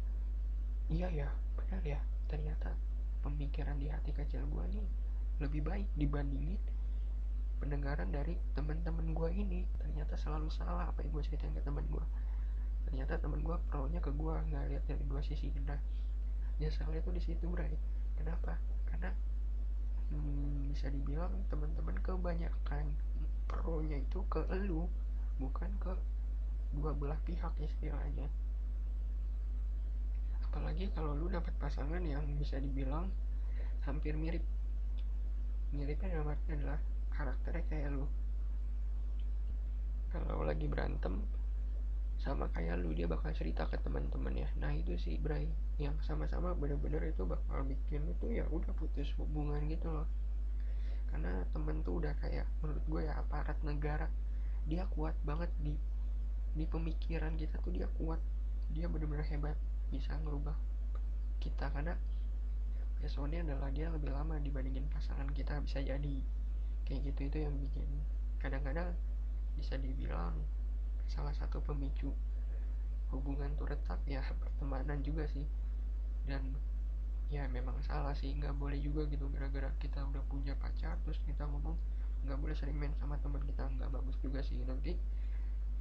iya 0.92 1.08
ya 1.12 1.30
benar 1.56 1.80
ya 1.84 2.00
ternyata 2.28 2.76
pemikiran 3.24 3.80
di 3.80 3.88
hati 3.88 4.12
kecil 4.12 4.44
gue 4.52 4.64
nih 4.76 4.88
lebih 5.40 5.64
baik 5.64 5.88
dibandingin 5.96 6.60
pendengaran 7.64 8.12
dari 8.12 8.36
teman-teman 8.56 9.16
gue 9.16 9.30
ini. 9.36 9.68
Ternyata 9.80 10.16
selalu 10.16 10.48
salah 10.48 10.88
apa 10.92 11.04
yang 11.04 11.12
gue 11.12 11.24
ceritain 11.28 11.52
ke 11.52 11.64
teman 11.64 11.84
gue 11.92 12.06
ternyata 12.84 13.18
teman 13.18 13.42
gue 13.42 13.58
pro 13.72 13.88
nya 13.90 13.98
ke 14.04 14.12
gue 14.12 14.36
nggak 14.52 14.64
lihat 14.70 14.84
dari 14.88 15.04
dua 15.08 15.24
sisi. 15.24 15.50
Nah 15.64 15.80
nyesalnya 16.62 17.02
tuh 17.02 17.16
di 17.16 17.22
situ 17.24 17.50
bray 17.50 17.74
kenapa 18.20 18.60
karena 19.04 19.20
hmm, 20.16 20.72
bisa 20.72 20.88
dibilang 20.88 21.36
teman-teman 21.52 22.00
kebanyakan 22.00 22.88
pro 23.52 23.84
nya 23.84 24.00
itu 24.00 24.24
ke 24.32 24.40
elu 24.48 24.88
bukan 25.44 25.68
ke 25.84 25.92
dua 26.72 26.96
belah 26.96 27.20
pihak 27.28 27.52
istilahnya 27.60 28.32
apalagi 30.48 30.88
kalau 30.96 31.20
lu 31.20 31.28
dapat 31.28 31.52
pasangan 31.60 32.00
yang 32.00 32.24
bisa 32.38 32.62
dibilang 32.62 33.10
hampir 33.90 34.14
mirip. 34.14 34.46
Miripnya 35.74 36.14
dalam 36.14 36.30
arti 36.30 36.54
adalah 36.54 36.78
karakternya 37.10 37.66
kayak 37.74 37.90
lu. 37.90 38.06
Kalau 40.14 40.46
lagi 40.46 40.70
berantem 40.70 41.26
sama 42.22 42.46
kayak 42.54 42.86
lu 42.86 42.94
dia 42.94 43.10
bakal 43.10 43.34
cerita 43.34 43.66
ke 43.66 43.82
teman-teman 43.82 44.46
ya. 44.46 44.50
Nah 44.62 44.78
itu 44.78 44.94
sih 44.94 45.18
Bray 45.18 45.50
yang 45.82 45.98
sama-sama 46.06 46.54
bener-bener 46.54 47.02
itu 47.10 47.26
bakal 47.26 47.66
bikin 47.66 48.06
tuh 48.22 48.30
ya 48.30 48.46
udah 48.54 48.70
putus 48.78 49.10
hubungan 49.18 49.66
gitu 49.66 49.90
loh. 49.90 50.06
Karena 51.10 51.46
temen 51.50 51.82
tuh 51.82 51.98
udah 52.02 52.14
kayak 52.22 52.46
menurut 52.62 52.86
gue 52.86 53.02
ya 53.10 53.14
aparat 53.18 53.58
negara. 53.66 54.08
Dia 54.70 54.86
kuat 54.94 55.18
banget 55.26 55.50
di 55.62 55.74
di 56.54 56.70
pemikiran 56.70 57.34
kita 57.34 57.58
tuh 57.66 57.74
dia 57.74 57.90
kuat. 57.98 58.22
Dia 58.74 58.86
bener-bener 58.86 59.26
hebat 59.26 59.58
bisa 59.90 60.14
ngerubah 60.22 60.54
kita. 61.42 61.74
Karena 61.74 61.98
resonnya 63.02 63.42
adalah 63.42 63.74
dia 63.74 63.90
lebih 63.90 64.14
lama 64.14 64.38
dibandingin 64.38 64.86
pasangan 64.94 65.30
kita 65.34 65.58
bisa 65.66 65.82
jadi. 65.82 66.18
Kayak 66.86 67.14
gitu 67.14 67.22
itu 67.34 67.38
yang 67.50 67.56
bikin 67.58 67.90
kadang-kadang 68.38 68.94
bisa 69.58 69.80
dibilang 69.80 70.36
salah 71.08 71.32
satu 71.32 71.62
pemicu 71.62 72.12
hubungan 73.14 73.54
tuh 73.56 73.70
retak 73.70 74.02
ya 74.10 74.26
pertemanan 74.42 75.00
juga 75.06 75.30
sih 75.30 75.46
dan 76.30 76.56
ya 77.34 77.50
memang 77.50 77.76
salah 77.82 78.14
sih 78.14 78.30
nggak 78.38 78.54
boleh 78.62 78.78
juga 78.78 79.10
gitu 79.10 79.26
gara-gara 79.34 79.74
kita 79.82 80.06
udah 80.06 80.22
punya 80.30 80.54
pacar 80.54 80.96
terus 81.02 81.18
kita 81.26 81.50
ngomong 81.50 81.74
nggak 82.24 82.40
boleh 82.40 82.56
sering 82.56 82.78
main 82.80 82.94
sama 83.02 83.20
teman 83.20 83.44
kita 83.44 83.68
nggak 83.68 83.92
bagus 83.92 84.16
juga 84.24 84.40
sih. 84.40 84.64
Nanti 84.64 84.96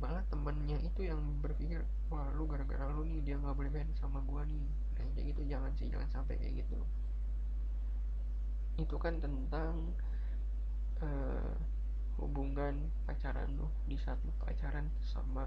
malah 0.03 0.27
temennya 0.27 0.83
itu 0.83 1.07
yang 1.07 1.23
berpikir 1.39 1.87
wah 2.11 2.27
lu 2.35 2.51
gara-gara 2.51 2.91
lu 2.91 3.07
nih 3.07 3.23
dia 3.23 3.37
nggak 3.39 3.55
boleh 3.55 3.71
main 3.71 3.87
sama 3.99 4.19
gua 4.27 4.43
nih. 4.43 4.67
Nah 4.99 5.07
kayak 5.15 5.27
gitu 5.35 5.43
jangan 5.47 5.71
sih 5.79 5.87
jangan 5.87 6.09
sampai 6.11 6.35
kayak 6.43 6.67
gitu. 6.67 6.79
Itu 8.83 8.97
kan 8.99 9.23
tentang 9.23 9.95
uh, 10.99 11.55
hubungan 12.19 12.91
pacaran 13.07 13.55
lu 13.55 13.71
di 13.87 13.95
saat 13.95 14.19
pacaran 14.43 14.91
sama 15.07 15.47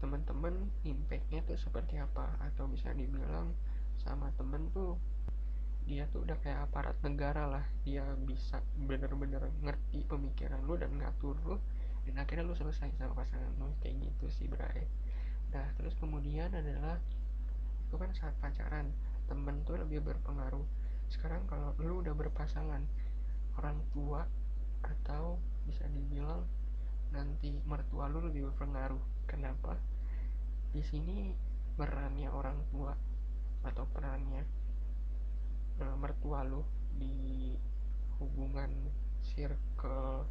teman-teman 0.00 0.72
impactnya 0.82 1.44
tuh 1.44 1.60
seperti 1.60 2.00
apa? 2.00 2.32
Atau 2.40 2.64
bisa 2.72 2.90
dibilang 2.96 3.52
sama 4.02 4.34
temen 4.34 4.68
tuh 4.74 4.98
dia 5.82 6.06
tuh 6.14 6.22
udah 6.22 6.38
kayak 6.42 6.70
aparat 6.70 6.94
negara 7.02 7.46
lah. 7.46 7.64
Dia 7.82 8.06
bisa 8.22 8.62
bener-bener 8.78 9.50
ngerti 9.62 10.06
pemikiran 10.06 10.62
lu 10.62 10.78
dan 10.78 10.94
ngatur 10.94 11.34
lu 11.42 11.56
dan 12.06 12.14
akhirnya 12.22 12.46
lu 12.46 12.54
selesai 12.54 12.90
sama 12.98 13.14
pasangan 13.18 13.50
lu. 13.58 13.70
Kayak 13.82 14.10
gitu 14.10 14.26
sih 14.30 14.46
Bray. 14.46 14.86
Nah 15.50 15.66
terus 15.74 15.94
kemudian 15.98 16.54
adalah 16.54 16.98
itu 17.86 17.94
kan 17.98 18.10
saat 18.14 18.34
pacaran 18.38 18.94
temen 19.26 19.66
tuh 19.66 19.78
lebih 19.78 20.02
berpengaruh. 20.06 20.64
Sekarang 21.10 21.44
kalau 21.50 21.74
lu 21.82 22.00
udah 22.00 22.14
berpasangan 22.14 22.82
orang 23.58 23.78
tua 23.92 24.24
atau 24.82 25.38
bisa 25.68 25.86
dibilang 25.90 26.42
nanti 27.12 27.58
mertua 27.68 28.08
lu 28.08 28.24
lebih 28.24 28.48
berpengaruh. 28.54 29.02
Kenapa? 29.28 29.76
Di 30.72 30.80
sini 30.80 31.36
perannya 31.76 32.32
orang 32.32 32.56
tua 32.72 32.96
atau 33.62 33.86
perannya 33.90 34.42
uh, 35.80 35.96
mertua 35.98 36.42
lu 36.42 36.62
di 36.98 37.54
hubungan 38.18 38.70
circle 39.22 40.26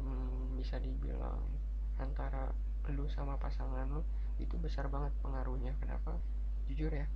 hmm, 0.00 0.58
bisa 0.58 0.80
dibilang 0.80 1.40
antara 2.00 2.50
lu 2.92 3.08
sama 3.08 3.40
pasangan 3.40 3.88
lu 3.88 4.02
itu 4.42 4.58
besar 4.58 4.90
banget 4.90 5.14
pengaruhnya. 5.22 5.72
Kenapa? 5.78 6.18
Jujur 6.68 6.90
ya 6.90 7.06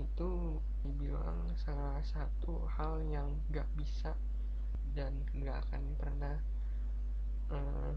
itu 0.00 0.56
dibilang 0.80 1.52
salah 1.60 2.00
satu 2.00 2.64
hal 2.64 3.04
yang 3.04 3.28
gak 3.52 3.68
bisa 3.76 4.16
dan 4.96 5.12
gak 5.36 5.60
akan 5.68 5.82
pernah 6.00 6.36
uh, 7.52 7.92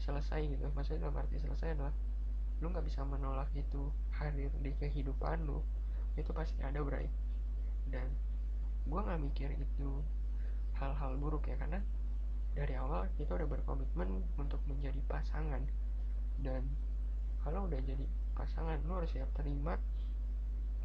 selesai 0.00 0.40
gitu. 0.48 0.64
Maksudnya 0.72 1.08
dalam 1.08 1.20
arti 1.20 1.36
selesai 1.36 1.76
adalah 1.76 1.92
lu 2.64 2.72
gak 2.72 2.86
bisa 2.86 3.04
menolak 3.04 3.50
itu 3.52 3.92
hadir 4.16 4.48
di 4.64 4.72
kehidupan 4.80 5.44
lu 5.44 5.60
itu 6.14 6.30
pasti 6.30 6.60
ada 6.62 6.80
bray. 6.82 7.10
Dan 7.90 8.08
gue 8.84 9.00
gak 9.00 9.20
mikir 9.20 9.50
itu 9.54 10.02
hal-hal 10.78 11.16
buruk 11.16 11.46
ya 11.46 11.56
karena 11.56 11.80
dari 12.54 12.74
awal 12.78 13.10
kita 13.18 13.34
udah 13.34 13.48
berkomitmen 13.50 14.22
untuk 14.38 14.62
menjadi 14.70 14.98
pasangan. 15.10 15.62
Dan 16.38 16.62
kalau 17.42 17.66
udah 17.66 17.80
jadi 17.82 18.06
pasangan 18.34 18.78
lu 18.86 18.98
harus 18.98 19.10
siap 19.10 19.30
terima. 19.34 19.78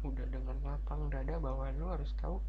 Udah 0.00 0.24
dengan 0.32 0.56
lapang 0.64 1.12
dada 1.12 1.36
bahwa 1.36 1.68
lu 1.76 1.86
harus 1.92 2.10
tahu 2.16 2.40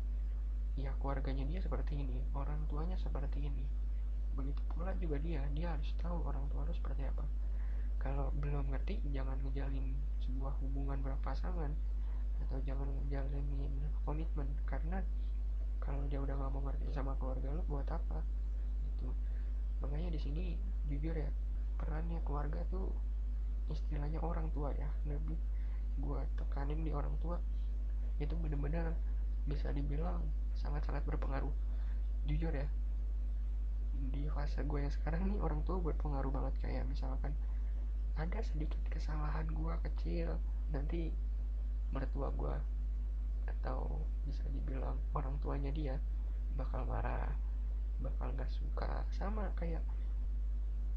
ya 0.80 0.96
keluarganya 1.04 1.44
dia 1.44 1.60
seperti 1.60 2.00
ini 2.00 2.24
orang 2.32 2.64
tuanya 2.72 2.96
seperti 2.96 3.44
ini. 3.44 3.68
Begitu 4.40 4.62
pula 4.72 4.96
juga 4.96 5.20
dia 5.20 5.44
dia 5.52 5.76
harus 5.76 5.92
tahu 6.00 6.24
orang 6.24 6.48
tua 6.48 6.64
lu 6.64 6.74
seperti 6.74 7.04
apa. 7.04 7.28
Kalau 8.00 8.34
belum 8.40 8.72
ngerti 8.72 9.04
jangan 9.12 9.38
ngejalin 9.46 9.94
sebuah 10.24 10.58
hubungan 10.64 11.04
berpasangan 11.04 11.76
atau 12.48 12.58
jangan 12.66 12.88
ngejalanin 12.90 13.74
komitmen. 14.06 14.48
Karena 14.66 15.02
kalau 15.82 16.06
dia 16.10 16.22
udah 16.22 16.38
gak 16.38 16.52
mau 16.54 16.62
ngerti 16.66 16.94
sama 16.94 17.18
keluarga 17.18 17.50
lu 17.54 17.64
buat 17.66 17.88
apa? 17.90 18.22
Makanya 19.82 20.14
di 20.14 20.20
sini 20.22 20.44
jujur 20.86 21.18
ya 21.18 21.30
perannya 21.82 22.22
keluarga 22.22 22.62
tuh 22.70 22.94
istilahnya 23.74 24.22
orang 24.22 24.50
tua 24.54 24.70
ya. 24.78 24.90
Lebih 25.10 25.38
gue 26.02 26.22
tekanin 26.38 26.86
di 26.86 26.94
orang 26.94 27.14
tua 27.22 27.42
itu 28.22 28.38
bener-bener 28.38 28.94
bisa 29.50 29.74
dibilang 29.74 30.22
sangat-sangat 30.54 31.02
berpengaruh. 31.10 31.54
Jujur 32.30 32.54
ya 32.54 32.70
di 34.02 34.26
fase 34.34 34.66
gue 34.66 34.82
yang 34.82 34.94
sekarang 34.94 35.30
nih 35.30 35.38
orang 35.42 35.66
tua 35.66 35.82
berpengaruh 35.82 36.30
banget. 36.30 36.54
Kayak 36.62 36.86
misalkan 36.86 37.34
ada 38.22 38.40
sedikit 38.46 38.82
kesalahan 38.94 39.50
gue 39.50 39.74
kecil 39.90 40.38
nanti 40.70 41.10
mertua 41.92 42.32
gue 42.32 42.56
atau 43.48 44.00
bisa 44.24 44.48
dibilang 44.50 44.96
orang 45.12 45.36
tuanya 45.44 45.70
dia 45.70 45.96
bakal 46.56 46.88
marah 46.88 47.36
bakal 48.02 48.34
gak 48.34 48.50
suka. 48.50 49.06
Sama 49.14 49.54
kayak 49.60 49.86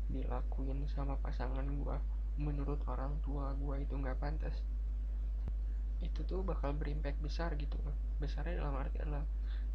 dilakuin 0.08 0.84
sama 0.88 1.20
pasangan 1.20 1.64
gue 1.64 1.96
menurut 2.40 2.80
orang 2.88 3.14
tua 3.20 3.52
gue 3.54 3.84
itu 3.84 3.94
nggak 3.94 4.18
pantas. 4.18 4.56
Itu 6.00 6.24
tuh 6.24 6.40
bakal 6.40 6.72
berimpact 6.72 7.20
besar 7.20 7.54
gitu 7.60 7.76
besarnya 8.20 8.64
dalam 8.64 8.76
arti 8.78 9.02
adalah 9.04 9.24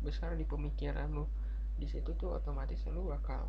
besar 0.01 0.33
di 0.33 0.45
pemikiran 0.47 1.13
lu. 1.13 1.29
Di 1.77 1.87
situ 1.87 2.17
tuh 2.17 2.35
otomatis 2.35 2.81
lu 2.89 3.13
bakal 3.13 3.47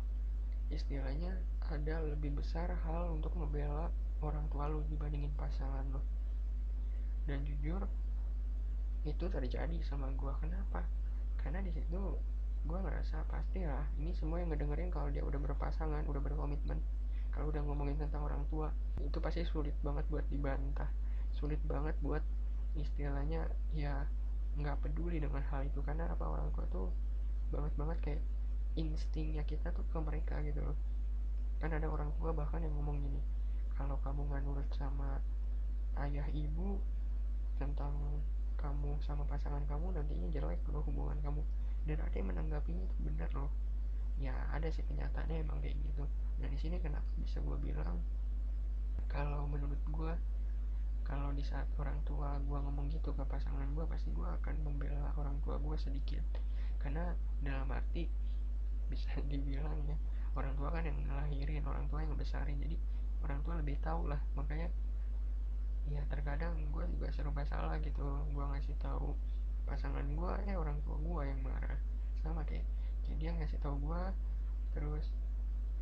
istilahnya 0.71 1.35
ada 1.67 1.99
lebih 1.99 2.31
besar 2.39 2.71
hal 2.87 3.11
untuk 3.11 3.35
membela 3.35 3.91
orang 4.23 4.47
tua 4.47 4.71
lu 4.71 4.85
dibandingin 4.87 5.33
pasangan 5.35 5.83
lu 5.91 5.99
dan 7.29 7.45
jujur 7.45 7.85
itu 9.01 9.25
terjadi 9.25 9.77
sama 9.85 10.09
gue 10.13 10.33
kenapa? 10.41 10.85
Karena 11.41 11.61
di 11.65 11.73
situ 11.73 12.17
gue 12.61 12.77
ngerasa 12.77 13.25
pasti 13.25 13.65
lah 13.65 13.85
ini 13.97 14.13
semua 14.13 14.37
yang 14.37 14.53
ngedengerin 14.53 14.93
kalau 14.93 15.09
dia 15.09 15.25
udah 15.25 15.41
berpasangan 15.41 16.05
udah 16.05 16.21
berkomitmen 16.21 16.77
kalau 17.33 17.49
udah 17.49 17.63
ngomongin 17.63 17.97
tentang 17.97 18.27
orang 18.27 18.43
tua 18.51 18.69
itu 18.99 19.17
pasti 19.23 19.47
sulit 19.47 19.73
banget 19.79 20.03
buat 20.11 20.27
dibantah. 20.27 20.91
Sulit 21.31 21.63
banget 21.63 21.95
buat 22.03 22.21
istilahnya 22.75 23.47
ya 23.71 24.03
nggak 24.59 24.83
peduli 24.83 25.23
dengan 25.23 25.39
hal 25.47 25.63
itu. 25.63 25.79
Karena 25.79 26.11
apa? 26.11 26.27
Orang 26.27 26.51
tua 26.51 26.67
tuh 26.67 26.91
banget 27.49 27.71
banget 27.79 27.97
kayak 28.03 28.21
instingnya 28.75 29.47
kita 29.47 29.71
tuh 29.71 29.87
ke 29.87 29.97
mereka 30.03 30.43
gitu 30.43 30.59
loh. 30.59 30.77
Kan 31.63 31.71
ada 31.71 31.87
orang 31.87 32.11
tua 32.19 32.35
bahkan 32.35 32.59
yang 32.59 32.75
ngomong 32.75 32.99
gini 32.99 33.23
kalau 33.79 33.97
kamu 34.03 34.27
nggak 34.29 34.41
nurut 34.45 34.69
sama 34.77 35.17
ayah 36.05 36.27
ibu 36.29 36.77
tentang 37.61 37.93
kamu 38.57 38.97
sama 39.05 39.25
pasangan 39.29 39.61
kamu 39.69 39.93
nantinya 39.93 40.27
jelek 40.33 40.61
loh 40.73 40.81
hubungan 40.85 41.17
kamu. 41.21 41.41
Dan 41.85 41.97
ada 42.01 42.15
yang 42.17 42.29
menanggapinya 42.33 42.81
itu 42.85 42.97
benar 43.01 43.29
loh. 43.37 43.53
Ya 44.17 44.33
ada 44.53 44.69
sih 44.69 44.85
kenyataannya 44.85 45.45
emang 45.45 45.61
kayak 45.61 45.77
gitu. 45.81 46.05
Nah 46.41 46.47
di 46.49 46.57
sini 46.57 46.77
kenapa 46.81 47.05
bisa 47.21 47.37
gue 47.41 47.57
bilang 47.61 48.01
kalau 49.09 49.45
menurut 49.49 49.81
gue 49.89 50.13
kalau 51.01 51.33
di 51.33 51.43
saat 51.43 51.65
orang 51.81 51.97
tua 52.05 52.37
gue 52.39 52.55
ngomong 52.61 52.87
gitu 52.93 53.11
ke 53.11 53.23
pasangan 53.25 53.67
gue 53.73 53.83
pasti 53.89 54.13
gue 54.13 54.23
akan 54.23 54.55
membela 54.61 55.09
orang 55.17 55.37
tua 55.41 55.57
gue 55.57 55.77
sedikit. 55.77 56.21
Karena 56.77 57.13
dalam 57.41 57.69
arti 57.69 58.05
bisa 58.89 59.09
dibilang 59.31 59.77
ya 59.89 59.97
orang 60.37 60.53
tua 60.53 60.69
kan 60.69 60.85
yang 60.85 60.97
ngelahirin 61.01 61.65
orang 61.65 61.89
tua 61.89 62.05
yang 62.05 62.13
besarin. 62.13 62.61
Jadi 62.61 62.77
orang 63.25 63.41
tua 63.41 63.57
lebih 63.57 63.81
tahu 63.81 64.05
lah. 64.05 64.21
Makanya 64.37 64.69
ya 65.89 66.01
terkadang 66.11 66.53
gue 66.69 66.85
juga 66.97 67.07
serba 67.15 67.41
salah 67.47 67.77
gitu. 67.81 68.03
Gue 68.33 68.45
ngasih 68.45 68.75
tahu 68.77 69.17
pasangan 69.65 70.03
gue 70.03 70.33
eh 70.49 70.55
orang 70.57 70.77
tua 70.85 70.97
gue 70.99 71.21
yang 71.25 71.39
marah. 71.41 71.79
Sama 72.21 72.45
kayak 72.45 72.65
kayak 73.05 73.17
dia 73.17 73.31
ngasih 73.33 73.59
tahu 73.63 73.75
gue 73.81 74.03
terus 74.71 75.05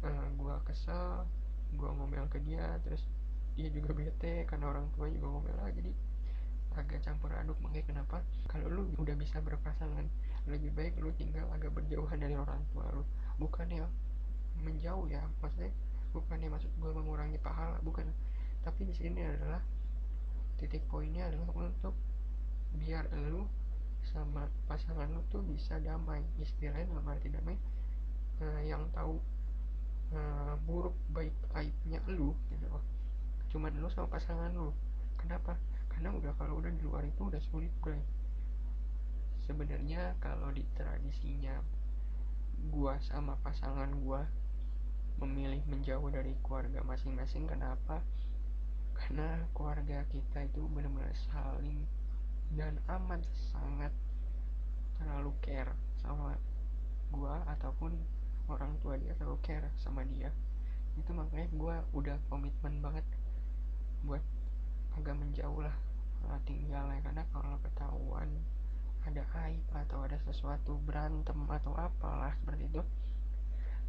uh, 0.01 0.09
eh, 0.09 0.27
gue 0.33 0.55
kesel 0.65 1.27
gue 1.77 1.89
ngomel 1.89 2.25
ke 2.33 2.41
dia 2.41 2.81
terus 2.81 3.05
dia 3.53 3.69
juga 3.69 3.93
bete 3.93 4.47
karena 4.49 4.71
orang 4.73 4.87
tua 4.97 5.05
juga 5.11 5.27
ngomel 5.29 5.55
lah 5.59 5.69
jadi 5.69 5.91
agak 6.77 7.01
campur 7.03 7.33
aduk. 7.33 7.57
Makanya 7.59 7.85
kenapa? 7.85 8.17
Kalau 8.47 8.69
lu 8.69 8.83
udah 9.01 9.15
bisa 9.17 9.41
berpasangan 9.41 10.05
lebih 10.47 10.71
baik 10.73 10.97
lu 11.01 11.11
tinggal 11.17 11.45
agak 11.53 11.73
berjauhan 11.73 12.17
dari 12.21 12.35
orang 12.37 12.61
tua 12.71 12.87
lu. 12.93 13.03
Bukannya 13.41 13.83
menjauh 14.59 15.07
ya 15.07 15.23
maksudnya 15.39 15.71
bukannya 16.11 16.49
maksud 16.51 16.71
gue 16.77 16.91
mengurangi 16.93 17.37
pahala 17.41 17.77
bukan. 17.83 18.07
Tapi 18.63 18.87
di 18.87 18.93
sini 18.95 19.23
adalah 19.23 19.61
titik 20.59 20.83
poinnya 20.91 21.31
adalah 21.31 21.71
untuk 21.71 21.95
biar 22.75 23.07
lu 23.31 23.47
sama 24.03 24.51
pasangan 24.67 25.07
lu 25.09 25.23
tuh 25.31 25.41
bisa 25.47 25.79
damai. 25.79 26.21
Istilahnya 26.37 26.91
dalam 26.91 27.07
arti 27.07 27.31
damai 27.31 27.55
uh, 28.43 28.61
yang 28.67 28.83
tahu 28.91 29.17
uh, 30.11 30.53
buruk 30.67 30.93
baik 31.15 31.33
aibnya 31.55 32.03
lu 32.11 32.35
gitu. 32.51 32.67
Loh 32.67 32.83
cuman 33.49 33.73
lu 33.81 33.89
sama 33.89 34.07
pasangan 34.13 34.53
lu. 34.53 34.69
Kenapa? 35.17 35.57
Karena 35.89 36.13
udah 36.13 36.31
kalau 36.37 36.61
udah 36.61 36.69
di 36.69 36.85
luar 36.85 37.03
itu 37.03 37.27
udah 37.27 37.41
sulit 37.49 37.73
bro. 37.81 37.97
Sebenarnya 39.43 40.13
kalau 40.21 40.53
di 40.53 40.61
tradisinya 40.77 41.57
gua 42.69 43.01
sama 43.01 43.33
pasangan 43.41 43.89
gua 44.05 44.29
memilih 45.19 45.59
menjauh 45.67 46.07
dari 46.13 46.31
keluarga 46.45 46.79
masing-masing 46.85 47.49
kenapa 47.49 47.99
karena 48.99 49.47
keluarga 49.55 50.03
kita 50.11 50.43
itu 50.43 50.67
benar-benar 50.67 51.15
saling 51.31 51.87
dan 52.53 52.75
amat 52.99 53.23
sangat 53.53 53.93
terlalu 54.99 55.31
care 55.39 55.71
sama 56.03 56.35
gua 57.09 57.41
ataupun 57.47 57.95
orang 58.51 58.75
tua 58.83 58.99
dia 58.99 59.15
terlalu 59.15 59.39
care 59.39 59.71
sama 59.79 60.03
dia. 60.03 60.29
Itu 60.99 61.15
makanya 61.15 61.47
gua 61.55 61.75
udah 61.95 62.19
komitmen 62.27 62.83
banget 62.83 63.05
buat 64.03 64.21
agak 64.99 65.15
menjauh 65.15 65.63
lah 65.63 65.75
tinggalnya. 66.43 66.99
Karena 66.99 67.23
kalau 67.31 67.55
ketahuan 67.63 68.29
ada 69.07 69.23
aib 69.47 69.63
atau 69.71 70.03
ada 70.03 70.19
sesuatu 70.27 70.75
berantem 70.83 71.39
atau 71.47 71.71
apalah 71.79 72.35
seperti 72.43 72.67
itu 72.67 72.81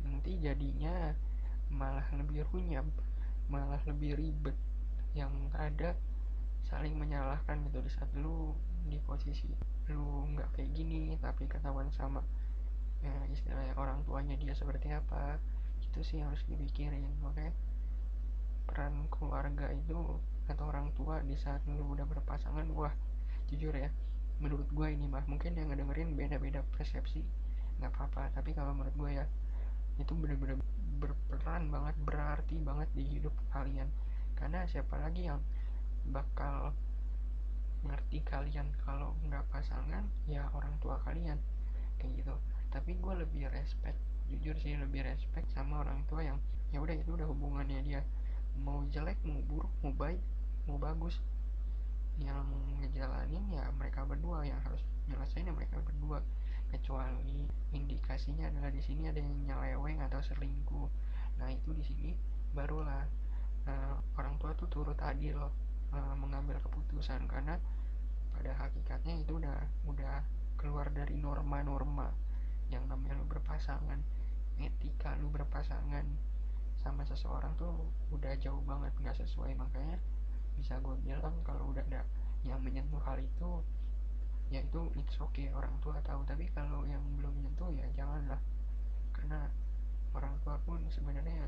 nanti 0.00 0.32
jadinya 0.40 1.12
malah 1.68 2.06
lebih 2.16 2.46
runyam 2.48 2.88
malah 3.50 3.82
lebih 3.84 4.16
ribet 4.16 4.56
yang 5.16 5.32
ada 5.56 5.96
saling 6.66 6.94
menyalahkan 6.96 7.62
gitu. 7.66 7.78
Di 7.82 7.90
saat 7.90 8.10
lu 8.18 8.54
di 8.86 8.98
posisi 9.04 9.50
lu 9.90 10.30
nggak 10.34 10.54
kayak 10.54 10.70
gini 10.70 11.18
tapi 11.18 11.50
ketahuan 11.50 11.90
sama 11.90 12.22
ya, 13.02 13.10
istilahnya 13.26 13.74
orang 13.74 14.06
tuanya 14.06 14.38
dia 14.38 14.54
seperti 14.54 14.94
apa 14.94 15.42
itu 15.82 16.00
sih 16.06 16.22
harus 16.22 16.40
dipikirin. 16.46 17.10
Oke 17.26 17.50
peran 18.70 19.10
keluarga 19.10 19.66
itu 19.74 19.98
atau 20.46 20.64
orang 20.70 20.94
tua 20.94 21.18
di 21.26 21.34
saat 21.34 21.58
lu 21.66 21.90
udah 21.90 22.06
berpasangan 22.06 22.70
wah 22.70 22.94
jujur 23.50 23.74
ya 23.74 23.90
menurut 24.38 24.70
gue 24.70 24.88
ini 24.94 25.10
mah 25.10 25.26
mungkin 25.26 25.58
yang 25.58 25.74
ngedengerin 25.74 26.14
beda-beda 26.14 26.62
persepsi 26.74 27.26
nggak 27.82 27.92
apa-apa. 27.92 28.30
Tapi 28.36 28.54
kalau 28.56 28.72
menurut 28.72 28.94
gue 28.96 29.10
ya 29.20 29.24
itu 30.00 30.12
bener-bener 30.16 30.56
berperan 30.96 31.68
banget 31.68 31.96
berarti 32.04 32.56
banget 32.62 32.88
di 32.96 33.04
hidup 33.04 33.34
kalian 33.52 33.88
karena 34.40 34.64
siapa 34.64 34.96
lagi 34.96 35.28
yang 35.28 35.44
bakal 36.08 36.72
ngerti 37.84 38.20
kalian 38.24 38.68
kalau 38.84 39.16
nggak 39.24 39.44
pasangan 39.52 40.04
ya 40.24 40.48
orang 40.56 40.72
tua 40.80 40.96
kalian. 41.04 41.36
Kayak 42.00 42.24
gitu. 42.24 42.34
Tapi 42.72 42.96
gue 42.96 43.14
lebih 43.20 43.52
respect 43.52 44.00
jujur 44.30 44.54
sih 44.62 44.78
lebih 44.78 45.02
respect 45.02 45.50
sama 45.50 45.82
orang 45.82 46.06
tua 46.06 46.22
yang 46.22 46.38
ya 46.70 46.78
udah 46.78 46.94
itu 46.96 47.12
udah 47.12 47.28
hubungannya 47.28 47.84
dia. 47.84 48.00
Mau 48.56 48.84
jelek 48.88 49.20
mau 49.28 49.40
buruk 49.44 49.72
mau 49.84 49.92
baik 49.92 50.20
mau 50.64 50.80
bagus. 50.80 51.20
Yang 52.20 52.48
ngejalanin 52.80 53.44
ya 53.52 53.68
mereka 53.76 54.08
berdua. 54.08 54.44
Yang 54.44 54.60
harus 54.64 54.82
nyelesain 55.08 55.48
ya 55.48 55.52
mereka 55.52 55.76
berdua. 55.84 56.24
Kecuali 56.70 57.50
indikasinya 57.74 58.46
adalah 58.46 58.70
di 58.70 58.80
sini 58.80 59.10
ada 59.10 59.18
yang 59.18 59.34
nyeleweng 59.44 60.00
atau 60.04 60.22
selingkuh. 60.22 60.88
Nah 61.42 61.48
itu 61.50 61.74
di 61.74 61.84
sini 61.84 62.10
barulah 62.54 63.08
uh, 63.66 63.96
orang 64.16 64.36
tua 64.40 64.54
tuh 64.56 64.68
turut 64.70 64.96
adil 65.02 65.36
uh, 65.92 66.14
mengambil 66.16 66.56
keputusan 66.62 67.26
karena 67.26 67.58
pada 68.32 68.56
hakikatnya 68.56 69.20
itu 69.20 69.36
udah 69.36 69.58
udah 69.84 70.24
keluar 70.56 70.88
dari 70.92 71.16
norma-norma 71.16 72.12
yang 72.70 72.86
namanya 72.86 73.18
lu 73.18 73.26
berpasangan 73.26 74.00
etika 74.60 75.16
lu 75.18 75.32
berpasangan 75.32 76.04
sama 76.80 77.04
seseorang 77.04 77.52
tuh 77.60 77.72
udah 78.08 78.32
jauh 78.40 78.60
banget 78.64 78.92
nggak 79.00 79.16
sesuai. 79.20 79.52
Makanya 79.56 80.00
bisa 80.56 80.80
gue 80.80 80.96
bilang 81.04 81.36
kalau 81.44 81.72
udah 81.72 81.84
ada 81.92 82.04
yang 82.44 82.60
menyentuh 82.64 83.00
hal 83.04 83.20
itu 83.20 83.60
ya 84.50 84.64
itu 84.64 84.88
it's 84.96 85.16
okay 85.20 85.52
orang 85.52 85.72
tua 85.84 86.00
tahu. 86.00 86.24
Tapi 86.24 86.48
kalau 86.56 86.88
yang 86.88 87.04
belum 87.20 87.32
menyentuh 87.36 87.68
ya 87.76 87.86
janganlah. 87.92 88.40
Karena 89.12 89.48
orang 90.16 90.34
tua 90.40 90.56
pun 90.64 90.80
sebenarnya 90.88 91.46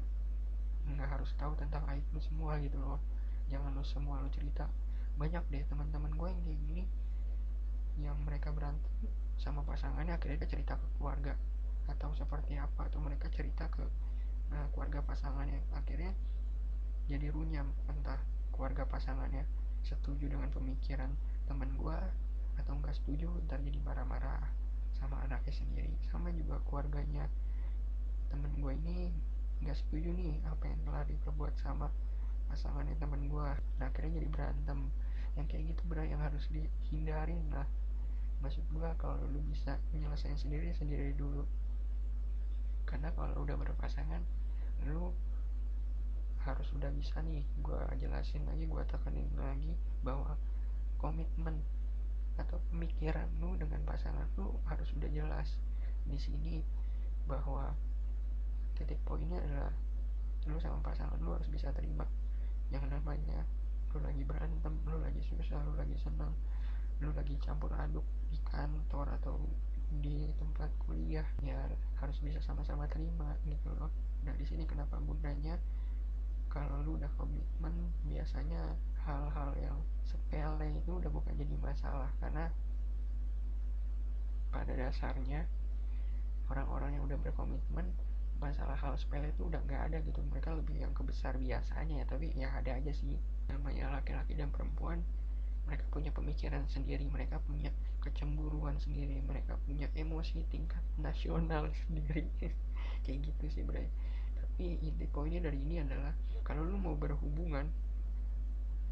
harus 1.22 1.38
tahu 1.38 1.54
tentang 1.54 1.86
aib 1.94 2.02
lu 2.10 2.18
semua 2.18 2.58
gitu 2.58 2.82
loh. 2.82 2.98
Jangan 3.46 3.70
lu 3.78 3.86
semua 3.86 4.18
lu 4.18 4.26
cerita. 4.34 4.66
Banyak 5.14 5.46
deh 5.54 5.62
teman-teman 5.70 6.10
gue 6.18 6.28
yang 6.34 6.42
kayak 6.42 6.58
gini 6.66 6.82
yang 8.02 8.18
mereka 8.26 8.50
berantem 8.50 8.90
sama 9.38 9.62
pasangannya 9.62 10.16
akhirnya 10.16 10.42
dia 10.42 10.50
cerita 10.50 10.74
ke 10.74 10.86
keluarga 10.98 11.36
atau 11.86 12.10
seperti 12.16 12.56
apa 12.56 12.88
atau 12.88 12.98
mereka 13.04 13.28
cerita 13.30 13.70
ke 13.70 13.86
nah, 14.50 14.66
keluarga 14.74 15.06
pasangannya. 15.06 15.62
Akhirnya 15.78 16.10
jadi 17.06 17.30
runyam 17.30 17.70
entah 17.86 18.18
keluarga 18.50 18.82
pasangannya 18.82 19.46
setuju 19.86 20.26
dengan 20.26 20.50
pemikiran 20.50 21.14
teman 21.46 21.70
gue 21.78 21.98
atau 22.58 22.72
enggak 22.74 22.98
setuju 22.98 23.30
ntar 23.46 23.62
jadi 23.62 23.78
marah-marah 23.78 24.42
sama 24.98 25.22
anaknya 25.22 25.54
sendiri. 25.54 25.94
Sama 26.10 26.34
juga 26.34 26.58
keluarganya. 26.66 27.30
Temen 28.30 28.52
gue 28.58 28.72
ini 28.74 29.12
nggak 29.62 29.78
setuju 29.78 30.10
nih 30.10 30.42
apa 30.44 30.64
yang 30.66 30.80
telah 30.84 31.02
diperbuat 31.06 31.54
sama 31.62 31.86
pasangannya 32.50 32.98
temen 33.00 33.30
gue 33.30 33.48
nah 33.80 33.86
akhirnya 33.88 34.20
jadi 34.20 34.28
berantem. 34.28 34.90
Yang 35.32 35.46
kayak 35.48 35.64
gitu 35.72 35.82
benar 35.88 36.06
yang 36.10 36.20
harus 36.20 36.44
dihindarin 36.52 37.40
lah. 37.54 37.64
Maksud 38.44 38.66
gue 38.68 38.88
kalau 39.00 39.16
lu 39.30 39.40
bisa 39.48 39.80
menyelesaikan 39.94 40.36
sendiri 40.36 40.74
sendiri 40.76 41.16
dulu. 41.16 41.48
Karena 42.84 43.08
kalau 43.16 43.46
udah 43.46 43.56
berpasangan 43.56 44.20
lu 44.84 45.14
harus 46.42 46.66
udah 46.74 46.90
bisa 46.90 47.22
nih 47.22 47.46
gue 47.62 47.80
jelasin 48.02 48.42
lagi 48.50 48.66
gue 48.66 48.82
tekanin 48.90 49.30
lagi 49.38 49.78
bahwa 50.02 50.34
komitmen 50.98 51.62
atau 52.34 52.58
pemikiran 52.74 53.30
lu 53.38 53.54
dengan 53.54 53.78
pasangan 53.86 54.26
lu 54.34 54.58
harus 54.66 54.90
udah 54.98 55.10
jelas 55.14 55.54
di 56.02 56.18
sini 56.18 56.66
bahwa 57.30 57.70
titik 58.76 59.00
poinnya 59.04 59.38
adalah 59.38 59.72
lu 60.46 60.58
sama 60.58 60.82
pasangan 60.82 61.18
lu 61.22 61.34
harus 61.34 61.48
bisa 61.48 61.70
terima. 61.72 62.06
Yang 62.72 62.88
namanya 62.90 63.46
lu 63.92 64.00
lagi 64.00 64.22
berantem 64.24 64.74
lu 64.88 64.96
lagi 64.98 65.20
susah 65.20 65.60
lu 65.68 65.76
lagi 65.76 65.94
senang 66.00 66.32
lu 67.02 67.12
lagi 67.12 67.36
campur 67.42 67.68
aduk 67.76 68.06
di 68.30 68.38
kantor 68.48 69.10
atau 69.20 69.36
di 70.00 70.32
tempat 70.40 70.72
kuliah 70.88 71.26
ya 71.44 71.68
harus 72.00 72.16
bisa 72.24 72.40
sama-sama 72.40 72.88
terima 72.88 73.36
gitu 73.44 73.68
loh. 73.76 73.92
Nah 74.24 74.32
di 74.38 74.46
sini 74.48 74.64
kenapa 74.64 74.96
gunanya? 75.02 75.60
Kalau 76.48 76.84
lu 76.84 77.00
udah 77.00 77.08
komitmen 77.16 77.92
biasanya 78.08 78.76
hal-hal 79.04 79.50
yang 79.56 79.78
sepele 80.04 80.68
itu 80.78 81.00
udah 81.00 81.10
bukan 81.12 81.32
jadi 81.36 81.56
masalah. 81.60 82.08
Karena 82.20 82.48
pada 84.52 84.72
dasarnya 84.76 85.48
orang-orang 86.52 87.00
yang 87.00 87.04
udah 87.08 87.18
berkomitmen 87.24 87.88
masalah 88.42 88.74
hal 88.74 88.98
sepele 88.98 89.30
itu 89.30 89.46
udah 89.46 89.62
nggak 89.62 89.82
ada 89.88 89.98
gitu. 90.02 90.18
Mereka 90.26 90.50
lebih 90.58 90.82
yang 90.82 90.90
kebesar 90.90 91.38
biasanya 91.38 92.02
ya 92.02 92.06
tapi 92.10 92.34
ya 92.34 92.50
ada 92.50 92.74
aja 92.74 92.90
sih. 92.90 93.14
Namanya 93.46 93.94
laki-laki 93.94 94.34
dan 94.34 94.50
perempuan 94.50 95.06
mereka 95.62 95.86
punya 95.94 96.10
pemikiran 96.10 96.66
sendiri 96.66 97.06
mereka 97.06 97.38
punya 97.46 97.70
kecemburuan 98.02 98.82
sendiri 98.82 99.22
mereka 99.22 99.54
punya 99.62 99.86
emosi 99.94 100.42
tingkat 100.50 100.82
nasional 100.98 101.70
sendiri. 101.86 102.26
Kayak 103.06 103.30
gitu 103.30 103.44
sih 103.46 103.62
bray. 103.62 103.86
Tapi 104.34 104.82
inti 104.82 105.06
poinnya 105.06 105.46
dari 105.46 105.62
ini 105.62 105.78
adalah 105.78 106.10
kalau 106.42 106.66
lu 106.66 106.74
mau 106.74 106.98
berhubungan 106.98 107.70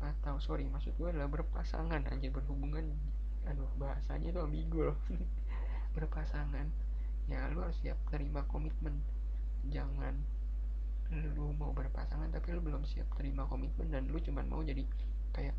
atau 0.00 0.40
sorry 0.40 0.64
maksud 0.64 0.96
gue 0.96 1.12
adalah 1.12 1.28
berpasangan 1.28 2.08
aja 2.08 2.28
berhubungan 2.32 2.96
aduh 3.44 3.68
bahasanya 3.76 4.30
itu 4.30 4.40
ambigu 4.40 4.94
loh. 4.94 4.98
Berpasangan 5.98 6.70
ya 7.30 7.46
lu 7.54 7.62
harus 7.62 7.78
siap 7.82 7.98
terima 8.10 8.46
komitmen 8.46 9.02
jangan. 9.68 10.14
Lu 11.36 11.52
mau 11.58 11.74
berpasangan 11.74 12.30
tapi 12.30 12.54
lu 12.54 12.62
belum 12.62 12.86
siap 12.86 13.10
terima 13.18 13.44
komitmen 13.50 13.90
dan 13.90 14.06
lu 14.08 14.16
cuman 14.22 14.46
mau 14.46 14.62
jadi 14.62 14.86
kayak 15.34 15.54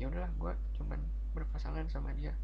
ya 0.00 0.10
udahlah 0.10 0.32
gue 0.34 0.52
cuman 0.80 0.98
berpasangan 1.36 1.86
sama 1.92 2.10
dia. 2.16 2.34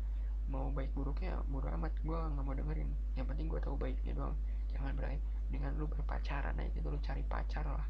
Mau 0.50 0.70
baik 0.70 0.94
buruknya 0.94 1.40
bodo 1.50 1.66
amat 1.74 1.94
gue 2.04 2.18
nggak 2.18 2.44
mau 2.44 2.54
dengerin. 2.54 2.90
Yang 3.18 3.26
penting 3.34 3.46
gue 3.50 3.60
tahu 3.64 3.74
baiknya 3.80 4.12
doang. 4.14 4.36
Jangan 4.70 4.94
berani 4.94 5.18
dengan 5.50 5.74
lu 5.74 5.90
berpacaran 5.90 6.54
aja 6.54 6.70
gitu 6.70 6.86
lu 6.86 7.00
cari 7.02 7.26
pacar 7.26 7.66
lah. 7.66 7.86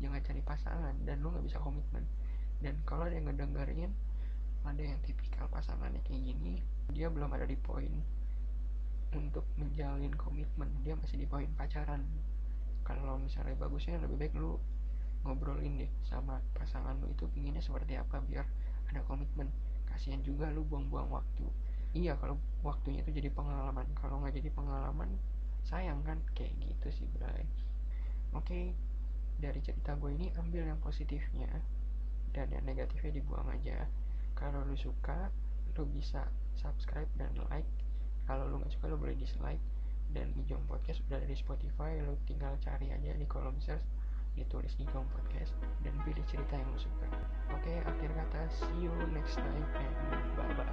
Jangan 0.00 0.20
cari 0.20 0.40
pasangan 0.44 0.94
dan 1.08 1.16
lu 1.24 1.32
nggak 1.32 1.46
bisa 1.48 1.58
komitmen. 1.62 2.04
Dan 2.60 2.76
kalau 2.84 3.08
ada 3.08 3.16
yang 3.16 3.30
ngedengerin 3.30 3.92
ada 4.60 4.82
yang 4.84 5.00
tipikal 5.00 5.48
pasangannya 5.48 6.04
kayak 6.04 6.20
gini 6.20 6.60
dia 6.92 7.08
belum 7.08 7.32
ada 7.32 7.48
di 7.48 7.56
poin 7.56 7.88
untuk 9.10 9.42
menjalin 9.58 10.12
komitmen. 10.14 10.70
Dia 10.86 10.94
masih 10.94 11.18
di 11.18 11.26
poin 11.26 11.48
pacaran 11.58 12.04
kalau 12.96 13.16
misalnya 13.20 13.54
bagusnya 13.58 14.00
lebih 14.02 14.16
baik 14.16 14.34
lu 14.38 14.56
ngobrolin 15.20 15.76
deh 15.76 15.90
sama 16.00 16.40
pasangan 16.56 16.96
lu 16.96 17.12
itu 17.12 17.28
pinginnya 17.28 17.60
seperti 17.60 18.00
apa 18.00 18.24
biar 18.24 18.46
ada 18.88 19.00
komitmen. 19.04 19.52
Kasihan 19.86 20.22
juga 20.24 20.48
lu 20.48 20.64
buang-buang 20.64 21.10
waktu. 21.12 21.46
Iya 21.92 22.14
kalau 22.16 22.38
waktunya 22.62 23.02
itu 23.02 23.10
jadi 23.12 23.30
pengalaman. 23.34 23.86
Kalau 23.98 24.22
nggak 24.22 24.38
jadi 24.38 24.50
pengalaman 24.54 25.10
sayang 25.66 26.00
kan? 26.06 26.18
Kayak 26.32 26.56
gitu 26.62 26.88
sih 27.02 27.06
Bray. 27.14 27.44
Oke 28.32 28.74
dari 29.40 29.60
cerita 29.64 29.96
gue 29.96 30.12
ini 30.12 30.28
ambil 30.36 30.68
yang 30.68 30.80
positifnya 30.84 31.48
dan 32.36 32.52
yang 32.52 32.64
negatifnya 32.64 33.20
dibuang 33.20 33.48
aja. 33.50 33.88
Kalau 34.38 34.62
lu 34.64 34.76
suka 34.78 35.28
lu 35.76 35.84
bisa 35.90 36.28
subscribe 36.56 37.08
dan 37.16 37.32
like. 37.50 37.68
Kalau 38.24 38.46
lu 38.46 38.62
nggak 38.62 38.72
suka 38.72 38.86
lu 38.88 38.96
boleh 38.96 39.18
dislike 39.18 39.62
dan 40.10 40.34
Ijong 40.34 40.66
Podcast 40.66 41.02
udah 41.06 41.18
dari 41.22 41.36
Spotify 41.38 41.98
lu 42.02 42.18
tinggal 42.26 42.58
cari 42.62 42.90
aja 42.90 43.14
di 43.14 43.26
kolom 43.26 43.56
search 43.62 43.86
ditulis 44.34 44.74
Ijong 44.78 45.06
Podcast 45.10 45.54
dan 45.82 45.94
pilih 46.06 46.22
cerita 46.30 46.54
yang 46.54 46.70
lu 46.70 46.78
suka. 46.78 47.06
Oke 47.50 47.82
akhir 47.82 48.10
kata 48.14 48.42
see 48.50 48.86
you 48.86 48.94
next 49.10 49.38
time 49.38 49.66
and 49.78 49.94
bye 50.38 50.54
bye 50.54 50.70